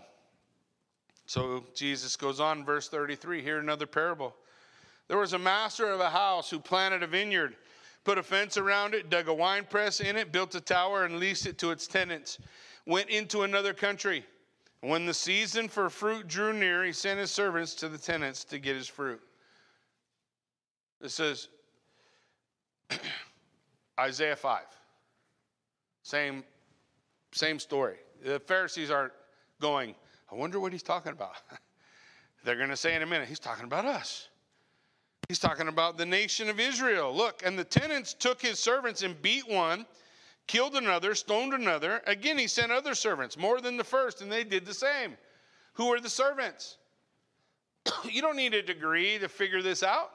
[1.27, 3.41] So Jesus goes on, verse 33.
[3.41, 4.33] Here, another parable.
[5.07, 7.55] There was a master of a house who planted a vineyard,
[8.03, 11.19] put a fence around it, dug a wine press in it, built a tower, and
[11.19, 12.39] leased it to its tenants.
[12.85, 14.25] Went into another country.
[14.81, 18.59] When the season for fruit drew near, he sent his servants to the tenants to
[18.59, 19.21] get his fruit.
[21.01, 21.49] This says
[23.99, 24.61] Isaiah 5.
[26.07, 26.45] Same,
[27.33, 27.97] same story.
[28.23, 29.11] The Pharisees aren't
[29.59, 29.93] going,
[30.31, 31.33] I wonder what he's talking about.
[32.45, 34.29] They're going to say in a minute, he's talking about us.
[35.27, 37.13] He's talking about the nation of Israel.
[37.13, 39.85] Look, and the tenants took his servants and beat one,
[40.47, 42.01] killed another, stoned another.
[42.07, 45.17] Again, he sent other servants, more than the first, and they did the same.
[45.73, 46.77] Who are the servants?
[48.09, 50.11] you don't need a degree to figure this out.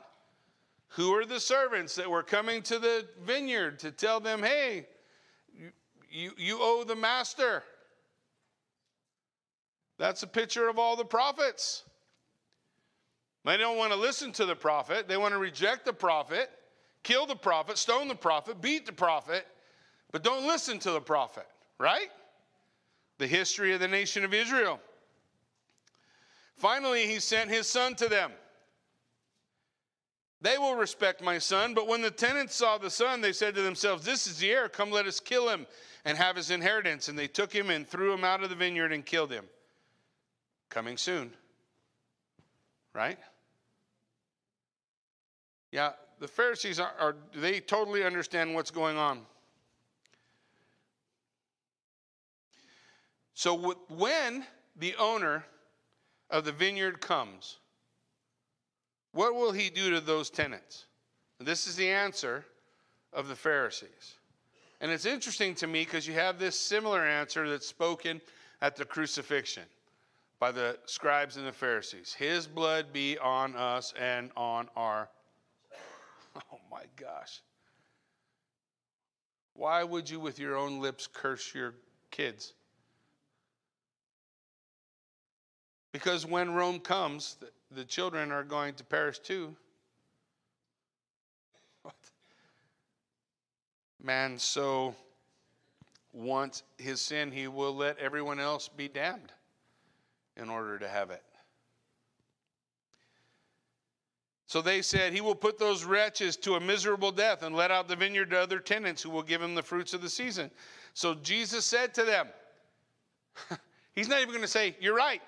[0.88, 4.86] Who are the servants that were coming to the vineyard to tell them, hey,
[6.12, 7.62] you, you owe the master?
[9.98, 11.84] That's a picture of all the prophets.
[13.44, 15.08] They don't want to listen to the prophet.
[15.08, 16.50] They want to reject the prophet,
[17.02, 19.46] kill the prophet, stone the prophet, beat the prophet,
[20.12, 21.46] but don't listen to the prophet,
[21.78, 22.08] right?
[23.18, 24.80] The history of the nation of Israel.
[26.56, 28.30] Finally, he sent his son to them.
[30.42, 31.72] They will respect my son.
[31.72, 34.68] But when the tenants saw the son, they said to themselves, This is the heir.
[34.68, 35.66] Come, let us kill him
[36.04, 37.08] and have his inheritance.
[37.08, 39.44] And they took him and threw him out of the vineyard and killed him.
[40.68, 41.32] Coming soon.
[42.92, 43.18] Right?
[45.70, 49.20] Yeah, the Pharisees are, are they totally understand what's going on.
[53.34, 54.44] So when
[54.76, 55.44] the owner
[56.30, 57.58] of the vineyard comes,
[59.12, 60.86] what will he do to those tenants?
[61.38, 62.44] This is the answer
[63.12, 64.14] of the Pharisees.
[64.80, 68.20] And it's interesting to me because you have this similar answer that's spoken
[68.60, 69.64] at the crucifixion
[70.40, 72.14] by the scribes and the Pharisees.
[72.14, 75.08] His blood be on us and on our.
[76.34, 77.42] Oh my gosh.
[79.52, 81.74] Why would you, with your own lips, curse your
[82.10, 82.54] kids?
[85.92, 87.36] Because when Rome comes,
[87.74, 89.54] the children are going to perish too.
[91.82, 91.94] What?
[94.02, 94.94] Man so
[96.12, 99.32] wants his sin, he will let everyone else be damned
[100.36, 101.22] in order to have it.
[104.46, 107.88] So they said, He will put those wretches to a miserable death and let out
[107.88, 110.50] the vineyard to other tenants who will give him the fruits of the season.
[110.92, 112.28] So Jesus said to them,
[113.94, 115.22] He's not even going to say, You're right.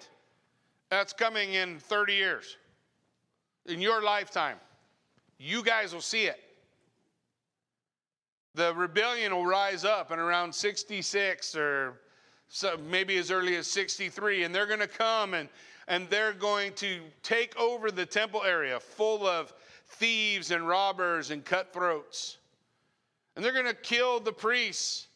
[0.95, 2.57] That's coming in 30 years.
[3.67, 4.59] In your lifetime.
[5.39, 6.39] You guys will see it.
[8.55, 11.95] The rebellion will rise up in around 66 or
[12.47, 15.49] so maybe as early as 63, and they're going to come and,
[15.89, 19.53] and they're going to take over the temple area full of
[19.89, 22.39] thieves and robbers and cutthroats.
[23.35, 25.09] And they're going to kill the priests.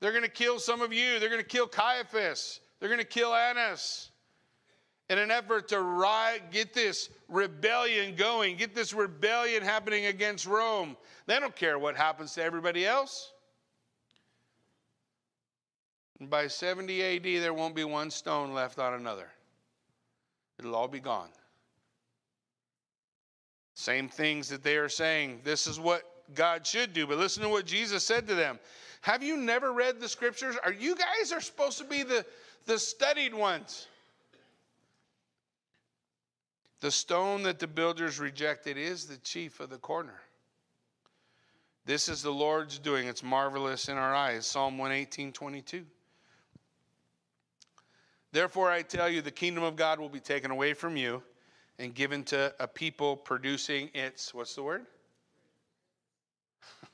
[0.00, 1.18] They're going to kill some of you.
[1.18, 2.60] They're going to kill Caiaphas.
[2.80, 4.08] They're going to kill Annas
[5.10, 10.96] in an effort to riot, get this rebellion going, get this rebellion happening against Rome.
[11.26, 13.32] They don't care what happens to everybody else.
[16.20, 19.28] And by 70 AD, there won't be one stone left on another,
[20.58, 21.30] it'll all be gone.
[23.74, 25.40] Same things that they are saying.
[25.44, 26.02] This is what
[26.34, 27.06] God should do.
[27.06, 28.58] But listen to what Jesus said to them.
[29.02, 30.56] Have you never read the scriptures?
[30.64, 32.26] Are you guys are supposed to be the,
[32.66, 33.86] the studied ones?
[36.80, 40.20] The stone that the builders rejected is the chief of the corner.
[41.84, 43.08] This is the Lord's doing.
[43.08, 44.46] It's marvelous in our eyes.
[44.46, 45.84] Psalm 118, 22.
[48.30, 51.22] Therefore, I tell you, the kingdom of God will be taken away from you
[51.78, 54.84] and given to a people producing its, what's the word?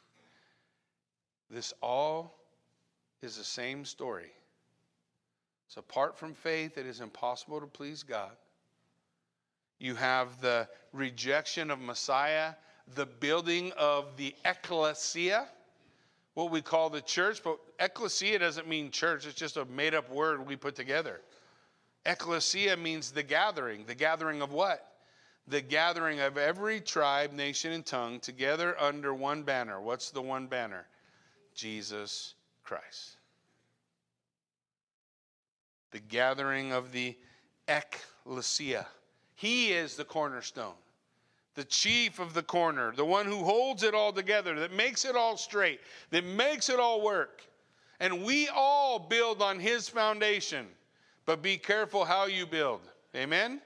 [1.50, 2.38] this all
[3.20, 4.30] is the same story.
[5.68, 8.30] So, apart from faith, it is impossible to please God.
[9.84, 12.54] You have the rejection of Messiah,
[12.94, 15.46] the building of the ecclesia,
[16.32, 17.42] what we call the church.
[17.44, 21.20] But ecclesia doesn't mean church, it's just a made up word we put together.
[22.06, 23.84] Ecclesia means the gathering.
[23.84, 24.90] The gathering of what?
[25.48, 29.82] The gathering of every tribe, nation, and tongue together under one banner.
[29.82, 30.86] What's the one banner?
[31.54, 32.32] Jesus
[32.62, 33.18] Christ.
[35.90, 37.18] The gathering of the
[37.68, 38.86] ecclesia.
[39.34, 40.74] He is the cornerstone,
[41.54, 45.16] the chief of the corner, the one who holds it all together, that makes it
[45.16, 45.80] all straight,
[46.10, 47.42] that makes it all work.
[48.00, 50.66] And we all build on his foundation,
[51.26, 52.80] but be careful how you build.
[53.14, 53.60] Amen?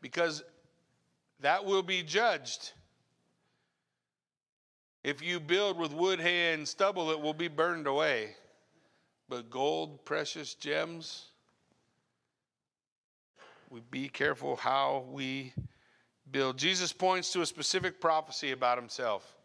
[0.00, 0.42] Because
[1.40, 2.72] that will be judged.
[5.04, 8.34] If you build with wood, hay, and stubble, it will be burned away.
[9.28, 11.26] But gold, precious gems,
[13.70, 15.52] we be careful how we
[16.30, 16.56] build.
[16.56, 19.36] Jesus points to a specific prophecy about himself.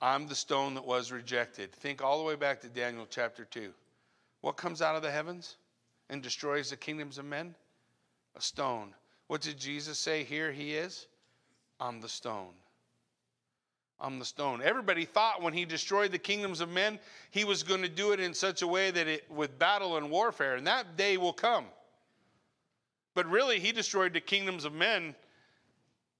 [0.00, 1.72] I'm the stone that was rejected.
[1.72, 3.72] Think all the way back to Daniel chapter 2.
[4.42, 5.56] What comes out of the heavens
[6.10, 7.54] and destroys the kingdoms of men?
[8.36, 8.94] A stone.
[9.28, 10.22] What did Jesus say?
[10.22, 11.06] Here he is.
[11.80, 12.52] I'm the stone.
[13.98, 14.60] I'm the stone.
[14.62, 16.98] Everybody thought when he destroyed the kingdoms of men,
[17.30, 20.10] he was going to do it in such a way that it with battle and
[20.10, 21.64] warfare, and that day will come.
[23.16, 25.14] But really, he destroyed the kingdoms of men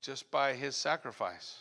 [0.00, 1.58] just by his sacrifice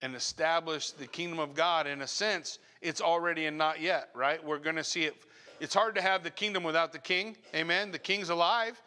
[0.00, 1.86] and established the kingdom of God.
[1.86, 4.42] In a sense, it's already and not yet, right?
[4.42, 5.14] We're going to see it.
[5.60, 7.36] It's hard to have the kingdom without the king.
[7.54, 7.90] Amen.
[7.90, 8.80] The king's alive,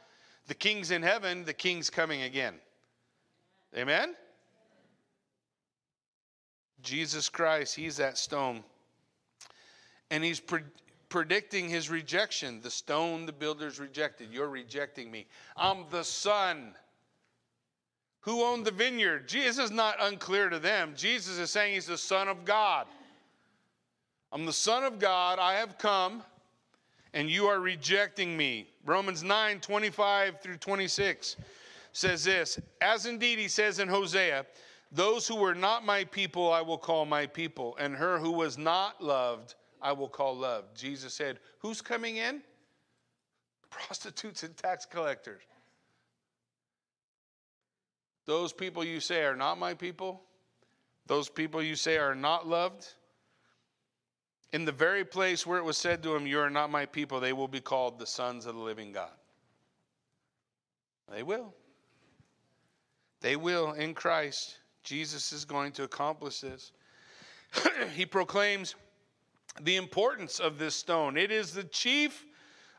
[0.48, 2.56] the king's in heaven, the king's coming again.
[3.78, 4.16] Amen?
[6.82, 8.64] Jesus Christ, he's that stone.
[10.10, 10.40] And he's
[11.10, 12.62] predicting his rejection.
[12.62, 14.30] The stone the builders rejected.
[14.32, 15.26] You're rejecting me.
[15.56, 16.76] I'm the son.
[18.22, 19.28] Who owned the vineyard?
[19.28, 20.94] Jesus is not unclear to them.
[20.96, 22.88] Jesus is saying he's the son of God.
[24.32, 25.40] I'm the son of God.
[25.40, 26.24] I have come,
[27.14, 28.68] and you are rejecting me.
[28.86, 31.38] Romans 9 25 through 26
[31.94, 34.46] says this As indeed he says in Hosea,
[34.92, 38.58] those who were not my people I will call my people, and her who was
[38.58, 40.66] not loved I will call love.
[40.76, 42.42] Jesus said, Who's coming in?
[43.70, 45.42] Prostitutes and tax collectors.
[48.26, 50.22] Those people you say are not my people,
[51.06, 52.86] those people you say are not loved,
[54.54, 57.20] in the very place where it was said to them, You are not my people,
[57.20, 59.12] they will be called the sons of the living God.
[61.12, 61.54] They will.
[63.22, 64.58] They will in Christ.
[64.84, 66.72] Jesus is going to accomplish this.
[67.96, 68.76] he proclaims
[69.62, 71.18] the importance of this stone.
[71.18, 72.26] It is the chief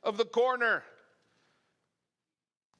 [0.03, 0.83] of the corner.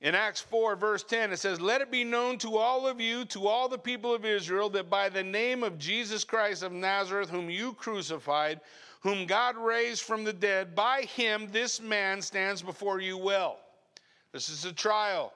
[0.01, 3.25] In Acts 4, verse 10, it says, Let it be known to all of you,
[3.27, 7.31] to all the people of Israel, that by the name of Jesus Christ of Nazareth,
[7.31, 8.61] whom you crucified,
[9.01, 13.59] whom God raised from the dead, by him this man stands before you well.
[14.33, 15.33] This is a trial.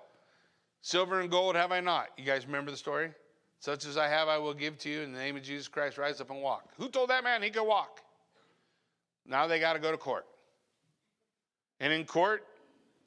[0.80, 2.08] Silver and gold have I not.
[2.16, 3.10] You guys remember the story?
[3.58, 5.00] Such as I have, I will give to you.
[5.00, 6.68] In the name of Jesus Christ, rise up and walk.
[6.76, 8.00] Who told that man he could walk?
[9.26, 10.26] Now they got to go to court.
[11.80, 12.44] And in court,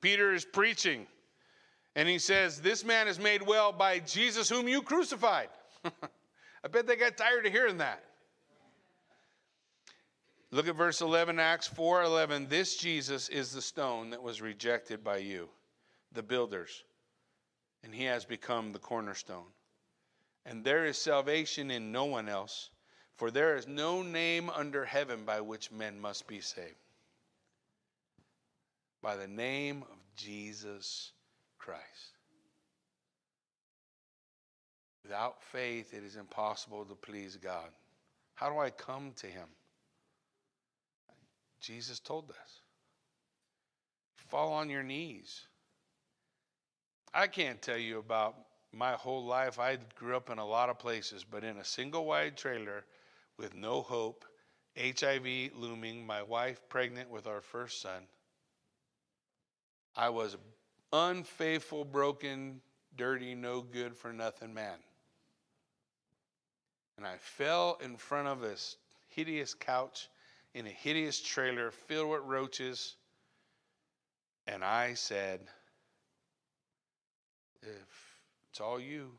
[0.01, 1.07] Peter is preaching.
[1.95, 5.49] And he says, This man is made well by Jesus, whom you crucified.
[5.86, 8.03] I bet they got tired of hearing that.
[10.51, 12.47] Look at verse 11, Acts 4 11.
[12.47, 15.49] This Jesus is the stone that was rejected by you,
[16.11, 16.84] the builders
[17.86, 19.45] and he has become the cornerstone.
[20.43, 22.72] And there is salvation in no one else,
[23.18, 26.76] for there is no name under heaven by which men must be saved.
[29.01, 31.11] By the name of Jesus
[31.57, 31.84] Christ.
[35.03, 37.70] Without faith, it is impossible to please God.
[38.34, 39.47] How do I come to him?
[41.61, 42.59] Jesus told us.
[44.30, 45.41] Fall on your knees.
[47.13, 48.36] I can't tell you about
[48.74, 49.59] my whole life.
[49.59, 52.84] I grew up in a lot of places, but in a single wide trailer
[53.38, 54.25] with no hope,
[54.77, 58.03] HIV looming, my wife pregnant with our first son.
[59.95, 60.36] I was
[60.91, 62.61] unfaithful, broken,
[62.97, 64.77] dirty, no good for nothing man.
[66.97, 68.77] And I fell in front of this
[69.09, 70.09] hideous couch
[70.53, 72.95] in a hideous trailer filled with roaches.
[74.47, 75.41] And I said,
[77.61, 78.17] if
[78.49, 79.11] it's all you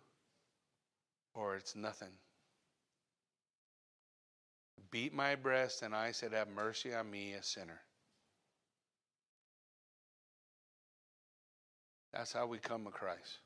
[1.35, 2.13] or it's nothing.
[4.91, 7.81] Beat my breast, and I said, Have mercy on me, a sinner.
[12.13, 13.41] That's how we come to Christ.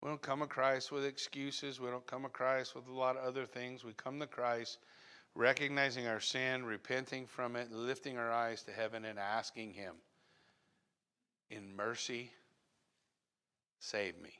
[0.00, 1.80] We don't come to Christ with excuses.
[1.80, 3.84] We don't come to Christ with a lot of other things.
[3.84, 4.78] We come to Christ
[5.34, 9.94] recognizing our sin, repenting from it, lifting our eyes to heaven, and asking Him
[11.50, 12.32] in mercy
[13.80, 14.30] Save me.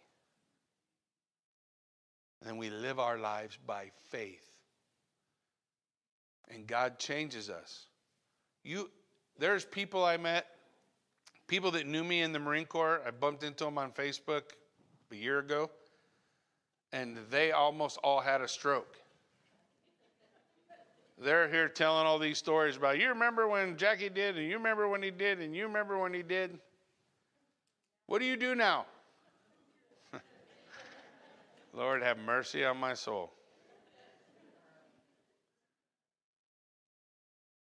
[2.45, 4.58] And we live our lives by faith.
[6.53, 7.87] And God changes us.
[8.65, 8.91] You
[9.39, 10.47] there's people I met,
[11.47, 13.01] people that knew me in the Marine Corps.
[13.07, 14.43] I bumped into them on Facebook
[15.13, 15.71] a year ago,
[16.93, 18.97] and they almost all had a stroke.
[21.21, 24.89] They're here telling all these stories about you remember when Jackie did, and you remember
[24.89, 26.59] when he did, and you remember when he did.
[28.07, 28.87] What do you do now?
[31.75, 33.33] Lord, have mercy on my soul.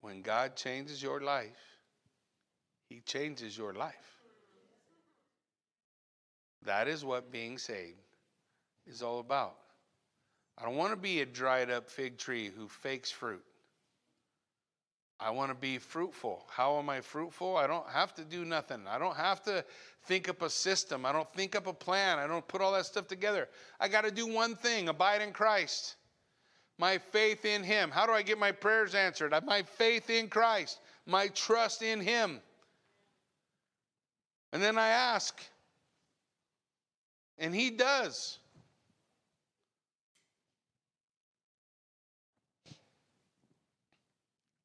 [0.08, 1.76] When God changes your life,
[2.88, 4.22] He changes your life.
[6.64, 7.98] That is what being saved
[8.86, 9.56] is all about.
[10.56, 13.44] I don't want to be a dried up fig tree who fakes fruit.
[15.20, 16.46] I want to be fruitful.
[16.48, 17.58] How am I fruitful?
[17.58, 18.86] I don't have to do nothing.
[18.88, 19.62] I don't have to
[20.06, 21.04] think up a system.
[21.04, 22.18] I don't think up a plan.
[22.18, 23.46] I don't put all that stuff together.
[23.78, 25.96] I got to do one thing abide in Christ.
[26.78, 27.90] My faith in Him.
[27.90, 29.34] How do I get my prayers answered?
[29.44, 32.40] My faith in Christ, my trust in Him.
[34.52, 35.42] And then I ask,
[37.36, 38.38] and He does.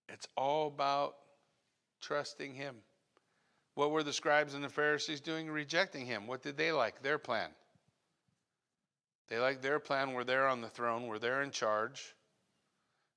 [0.08, 1.16] It's all about
[2.00, 2.76] trusting Him.
[3.74, 5.50] What were the scribes and the Pharisees doing?
[5.50, 6.28] Rejecting Him.
[6.28, 7.02] What did they like?
[7.02, 7.50] Their plan.
[9.30, 12.16] They liked their plan where they're on the throne, where they're in charge.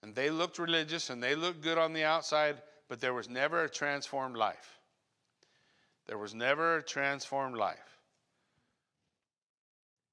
[0.03, 3.65] And they looked religious and they looked good on the outside, but there was never
[3.65, 4.79] a transformed life.
[6.07, 7.99] There was never a transformed life.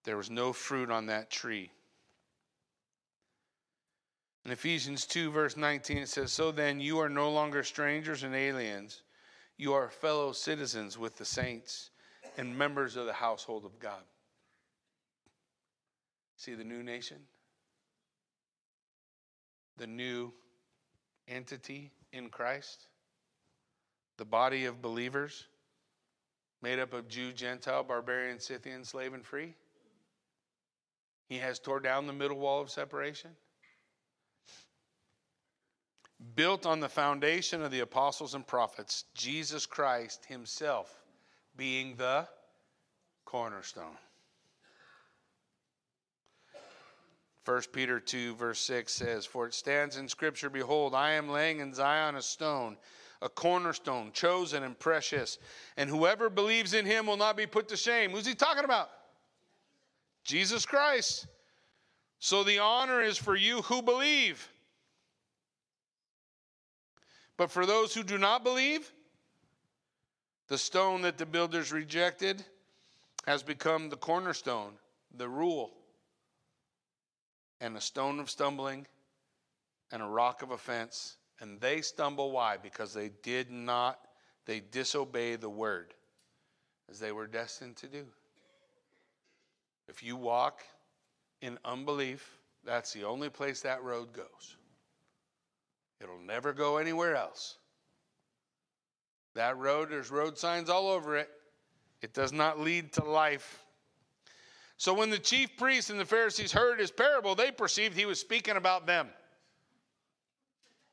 [0.03, 1.71] There was no fruit on that tree.
[4.45, 8.35] In Ephesians 2, verse 19, it says, So then you are no longer strangers and
[8.35, 9.03] aliens.
[9.57, 11.91] You are fellow citizens with the saints
[12.37, 14.01] and members of the household of God.
[16.37, 17.17] See the new nation?
[19.77, 20.33] The new
[21.27, 22.87] entity in Christ?
[24.17, 25.45] The body of believers
[26.61, 29.55] made up of Jew, Gentile, barbarian, Scythian, slave, and free?
[31.27, 33.31] He has tore down the middle wall of separation
[36.35, 41.03] built on the foundation of the apostles and prophets, Jesus Christ himself
[41.55, 42.27] being the
[43.25, 43.97] cornerstone.
[47.45, 51.59] 1 Peter 2, verse 6 says, For it stands in Scripture, Behold, I am laying
[51.59, 52.77] in Zion a stone,
[53.21, 55.39] a cornerstone, chosen and precious,
[55.75, 58.11] and whoever believes in him will not be put to shame.
[58.11, 58.89] Who's he talking about?
[60.23, 61.27] Jesus Christ.
[62.19, 64.47] So the honor is for you who believe.
[67.35, 68.89] But for those who do not believe,
[70.47, 72.45] the stone that the builders rejected
[73.25, 74.73] has become the cornerstone,
[75.17, 75.73] the rule,
[77.63, 78.85] and a stone of stumbling
[79.91, 81.15] and a rock of offense.
[81.39, 82.31] And they stumble.
[82.31, 82.57] Why?
[82.57, 83.99] Because they did not,
[84.45, 85.93] they disobey the word
[86.91, 88.05] as they were destined to do.
[89.87, 90.61] If you walk
[91.41, 94.57] in unbelief, that's the only place that road goes.
[96.01, 97.57] It'll never go anywhere else.
[99.35, 101.29] That road, there's road signs all over it.
[102.01, 103.62] It does not lead to life.
[104.83, 108.19] So when the chief priests and the Pharisees heard his parable, they perceived he was
[108.19, 109.07] speaking about them.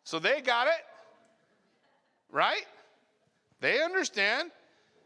[0.04, 0.84] So they got it,
[2.30, 2.66] right?
[3.58, 4.52] They understand.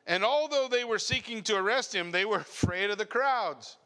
[0.07, 3.79] And although they were seeking to arrest him, they were afraid of the crowds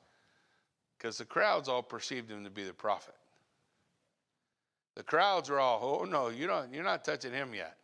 [0.99, 3.15] because the crowds all perceived him to be the prophet.
[4.97, 7.77] The crowds are all, oh no, you don't, you're not touching him yet.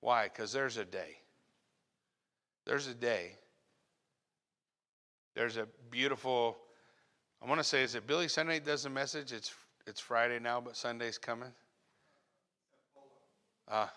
[0.00, 0.24] Why?
[0.24, 1.16] Because there's a day.
[2.66, 3.38] There's a day.
[5.34, 6.58] There's a beautiful,
[7.42, 9.32] I want to say, is it Billy Sunday does the message?
[9.32, 9.52] It's
[9.86, 11.50] it's Friday now, but Sunday's coming.
[13.68, 13.84] Ah.
[13.84, 13.88] Uh,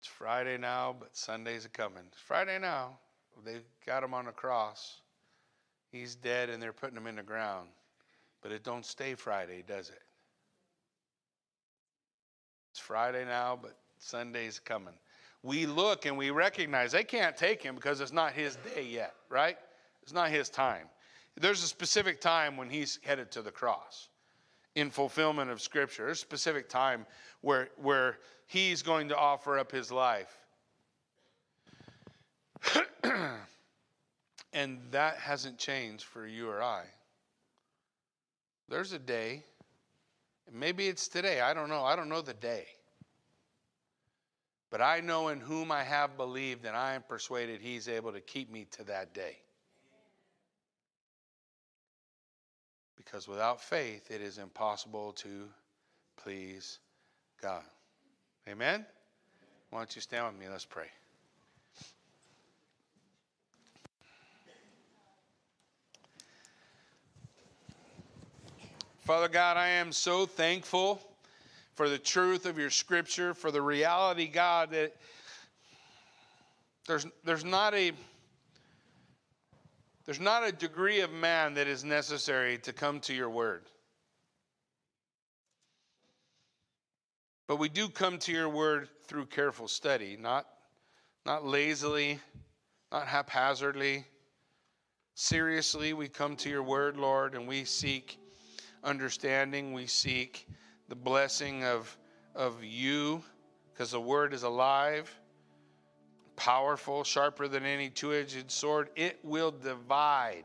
[0.00, 2.04] it's Friday now, but Sunday's a coming.
[2.08, 2.98] It's Friday now.
[3.44, 5.00] They've got him on the cross.
[5.90, 7.68] He's dead and they're putting him in the ground.
[8.42, 10.02] But it don't stay Friday, does it?
[12.70, 14.94] It's Friday now, but Sunday's coming.
[15.46, 19.14] We look and we recognize they can't take him because it's not his day yet,
[19.28, 19.56] right?
[20.02, 20.88] It's not his time.
[21.36, 24.08] There's a specific time when he's headed to the cross
[24.74, 26.06] in fulfillment of Scripture.
[26.06, 27.06] There's a specific time
[27.42, 30.36] where, where he's going to offer up his life.
[34.52, 36.82] and that hasn't changed for you or I.
[38.68, 39.44] There's a day.
[40.52, 41.40] Maybe it's today.
[41.40, 41.84] I don't know.
[41.84, 42.66] I don't know the day.
[44.76, 48.20] But I know in whom I have believed, and I am persuaded he's able to
[48.20, 49.38] keep me to that day.
[52.94, 55.48] Because without faith, it is impossible to
[56.18, 56.78] please
[57.40, 57.62] God.
[58.46, 58.84] Amen?
[59.70, 60.46] Why don't you stand with me?
[60.50, 60.88] Let's pray.
[69.06, 71.00] Father God, I am so thankful
[71.76, 74.96] for the truth of your scripture, for the reality, God, that
[76.88, 77.92] there's, there's not a
[80.06, 83.64] there's not a degree of man that is necessary to come to your word.
[87.48, 90.46] But we do come to your word through careful study, not,
[91.24, 92.20] not lazily,
[92.92, 94.04] not haphazardly.
[95.16, 98.16] Seriously, we come to your word, Lord, and we seek
[98.84, 99.72] understanding.
[99.72, 100.46] We seek
[100.88, 101.96] the blessing of,
[102.34, 103.22] of you,
[103.72, 105.12] because the word is alive,
[106.36, 108.90] powerful, sharper than any two edged sword.
[108.96, 110.44] It will divide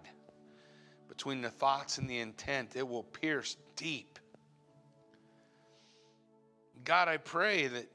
[1.08, 4.18] between the thoughts and the intent, it will pierce deep.
[6.84, 7.86] God, I pray that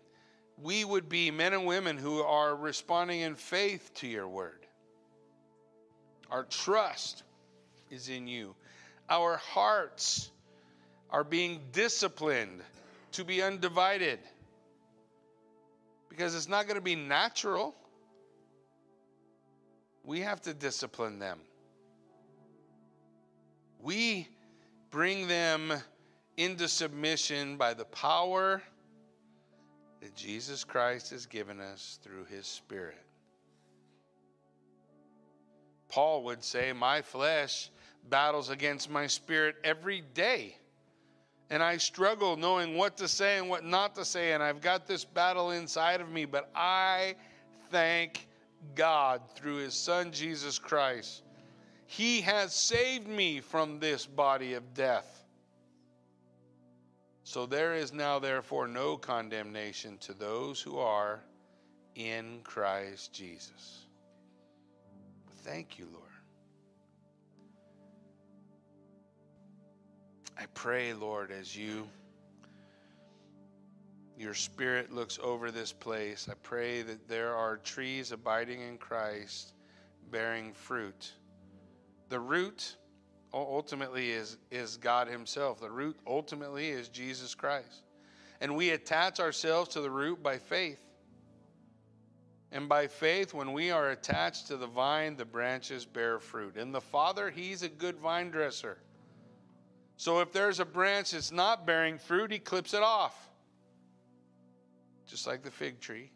[0.62, 4.66] we would be men and women who are responding in faith to your word.
[6.30, 7.22] Our trust
[7.90, 8.54] is in you.
[9.08, 10.30] Our hearts
[11.16, 12.60] are being disciplined
[13.10, 14.18] to be undivided
[16.10, 17.74] because it's not going to be natural.
[20.04, 21.38] We have to discipline them.
[23.80, 24.28] We
[24.90, 25.72] bring them
[26.36, 28.60] into submission by the power
[30.02, 33.00] that Jesus Christ has given us through his Spirit.
[35.88, 37.70] Paul would say, My flesh
[38.10, 40.56] battles against my spirit every day.
[41.50, 44.32] And I struggle knowing what to say and what not to say.
[44.32, 46.24] And I've got this battle inside of me.
[46.24, 47.14] But I
[47.70, 48.26] thank
[48.74, 51.22] God through his Son, Jesus Christ.
[51.86, 55.24] He has saved me from this body of death.
[57.22, 61.20] So there is now, therefore, no condemnation to those who are
[61.94, 63.86] in Christ Jesus.
[65.42, 66.05] Thank you, Lord.
[70.38, 71.88] I pray, Lord, as you
[74.18, 79.52] your spirit looks over this place, I pray that there are trees abiding in Christ
[80.10, 81.12] bearing fruit.
[82.08, 82.76] The root
[83.34, 85.60] ultimately is, is God Himself.
[85.60, 87.82] The root ultimately is Jesus Christ.
[88.40, 90.80] And we attach ourselves to the root by faith.
[92.52, 96.56] And by faith, when we are attached to the vine, the branches bear fruit.
[96.56, 98.78] And the Father, He's a good vine dresser.
[99.96, 103.30] So if there's a branch that's not bearing fruit, He clips it off,
[105.06, 106.10] just like the fig tree.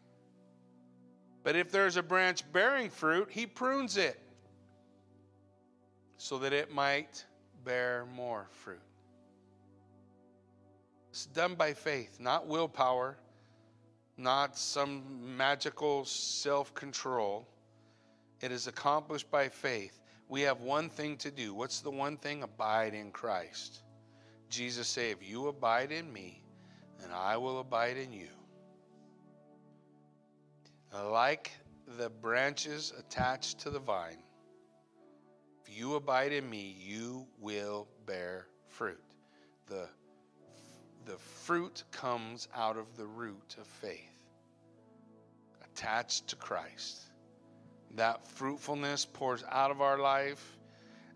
[1.43, 4.19] But if there's a branch bearing fruit, He prunes it
[6.17, 7.25] so that it might
[7.65, 8.79] bear more fruit.
[11.09, 13.17] It's done by faith, not willpower,
[14.17, 17.47] not some magical self control.
[18.39, 20.00] It is accomplished by faith.
[20.31, 21.53] We have one thing to do.
[21.53, 22.41] What's the one thing?
[22.41, 23.81] Abide in Christ.
[24.47, 26.41] Jesus said, If you abide in me,
[27.01, 28.29] then I will abide in you.
[30.93, 31.51] Like
[31.97, 34.23] the branches attached to the vine,
[35.65, 39.03] if you abide in me, you will bear fruit.
[39.67, 39.85] The,
[41.03, 44.23] the fruit comes out of the root of faith,
[45.65, 47.10] attached to Christ.
[47.95, 50.57] That fruitfulness pours out of our life.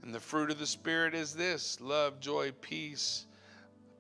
[0.01, 3.26] And the fruit of the Spirit is this love, joy, peace,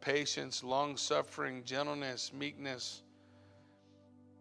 [0.01, 3.01] patience, long suffering, gentleness, meekness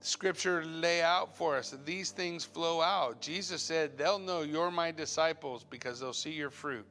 [0.04, 3.20] scripture lay out for us that these things flow out.
[3.20, 6.86] Jesus said, They'll know you're my disciples because they'll see your fruit.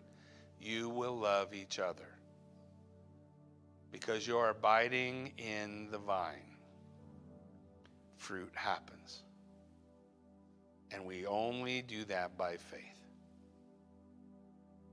[0.59, 2.17] You will love each other
[3.91, 6.57] because you're abiding in the vine.
[8.17, 9.23] Fruit happens.
[10.93, 12.81] And we only do that by faith.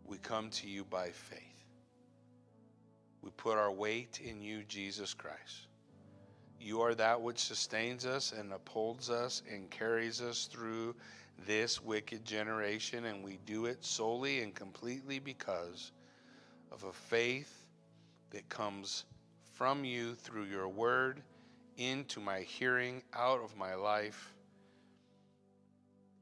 [0.05, 1.41] We come to you by faith.
[3.23, 5.67] We put our weight in you, Jesus Christ.
[6.59, 10.95] You are that which sustains us and upholds us and carries us through
[11.47, 15.93] this wicked generation, and we do it solely and completely because
[16.71, 17.67] of a faith
[18.31, 19.05] that comes
[19.55, 21.23] from you through your word
[21.77, 24.35] into my hearing, out of my life.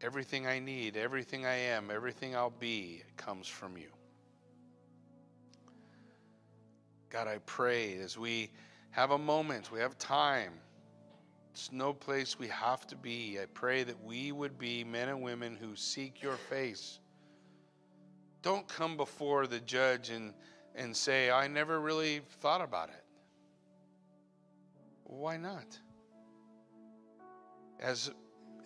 [0.01, 3.89] Everything I need, everything I am, everything I'll be comes from you.
[7.11, 8.51] God, I pray as we
[8.91, 10.53] have a moment, we have time.
[11.53, 13.39] It's no place we have to be.
[13.43, 17.01] I pray that we would be men and women who seek your face.
[18.43, 20.33] Don't come before the judge and,
[20.77, 23.05] and say, I never really thought about it.
[25.03, 25.77] Why not?
[27.81, 28.13] As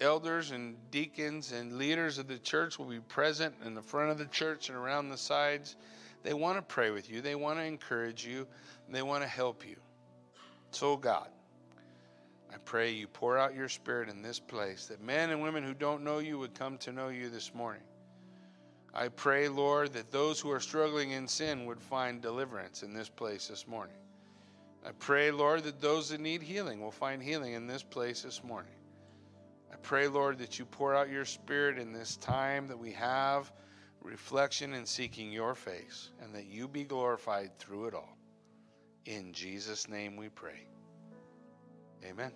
[0.01, 4.19] elders and deacons and leaders of the church will be present in the front of
[4.19, 5.77] the church and around the sides,
[6.23, 8.47] they want to pray with you, they want to encourage you,
[8.89, 9.77] they want to help you.
[10.71, 11.29] So, God,
[12.53, 15.75] I pray you pour out your spirit in this place that men and women who
[15.75, 17.83] don't know you would come to know you this morning.
[18.95, 23.09] I pray, Lord, that those who are struggling in sin would find deliverance in this
[23.09, 23.97] place this morning.
[24.85, 28.45] I pray, Lord, that those that need healing will find healing in this place this
[28.45, 28.73] morning.
[29.73, 33.53] I pray, Lord, that you pour out your spirit in this time that we have,
[34.03, 38.17] reflection and seeking your face, and that you be glorified through it all.
[39.07, 40.67] In Jesus' name we pray.
[42.05, 42.33] Amen.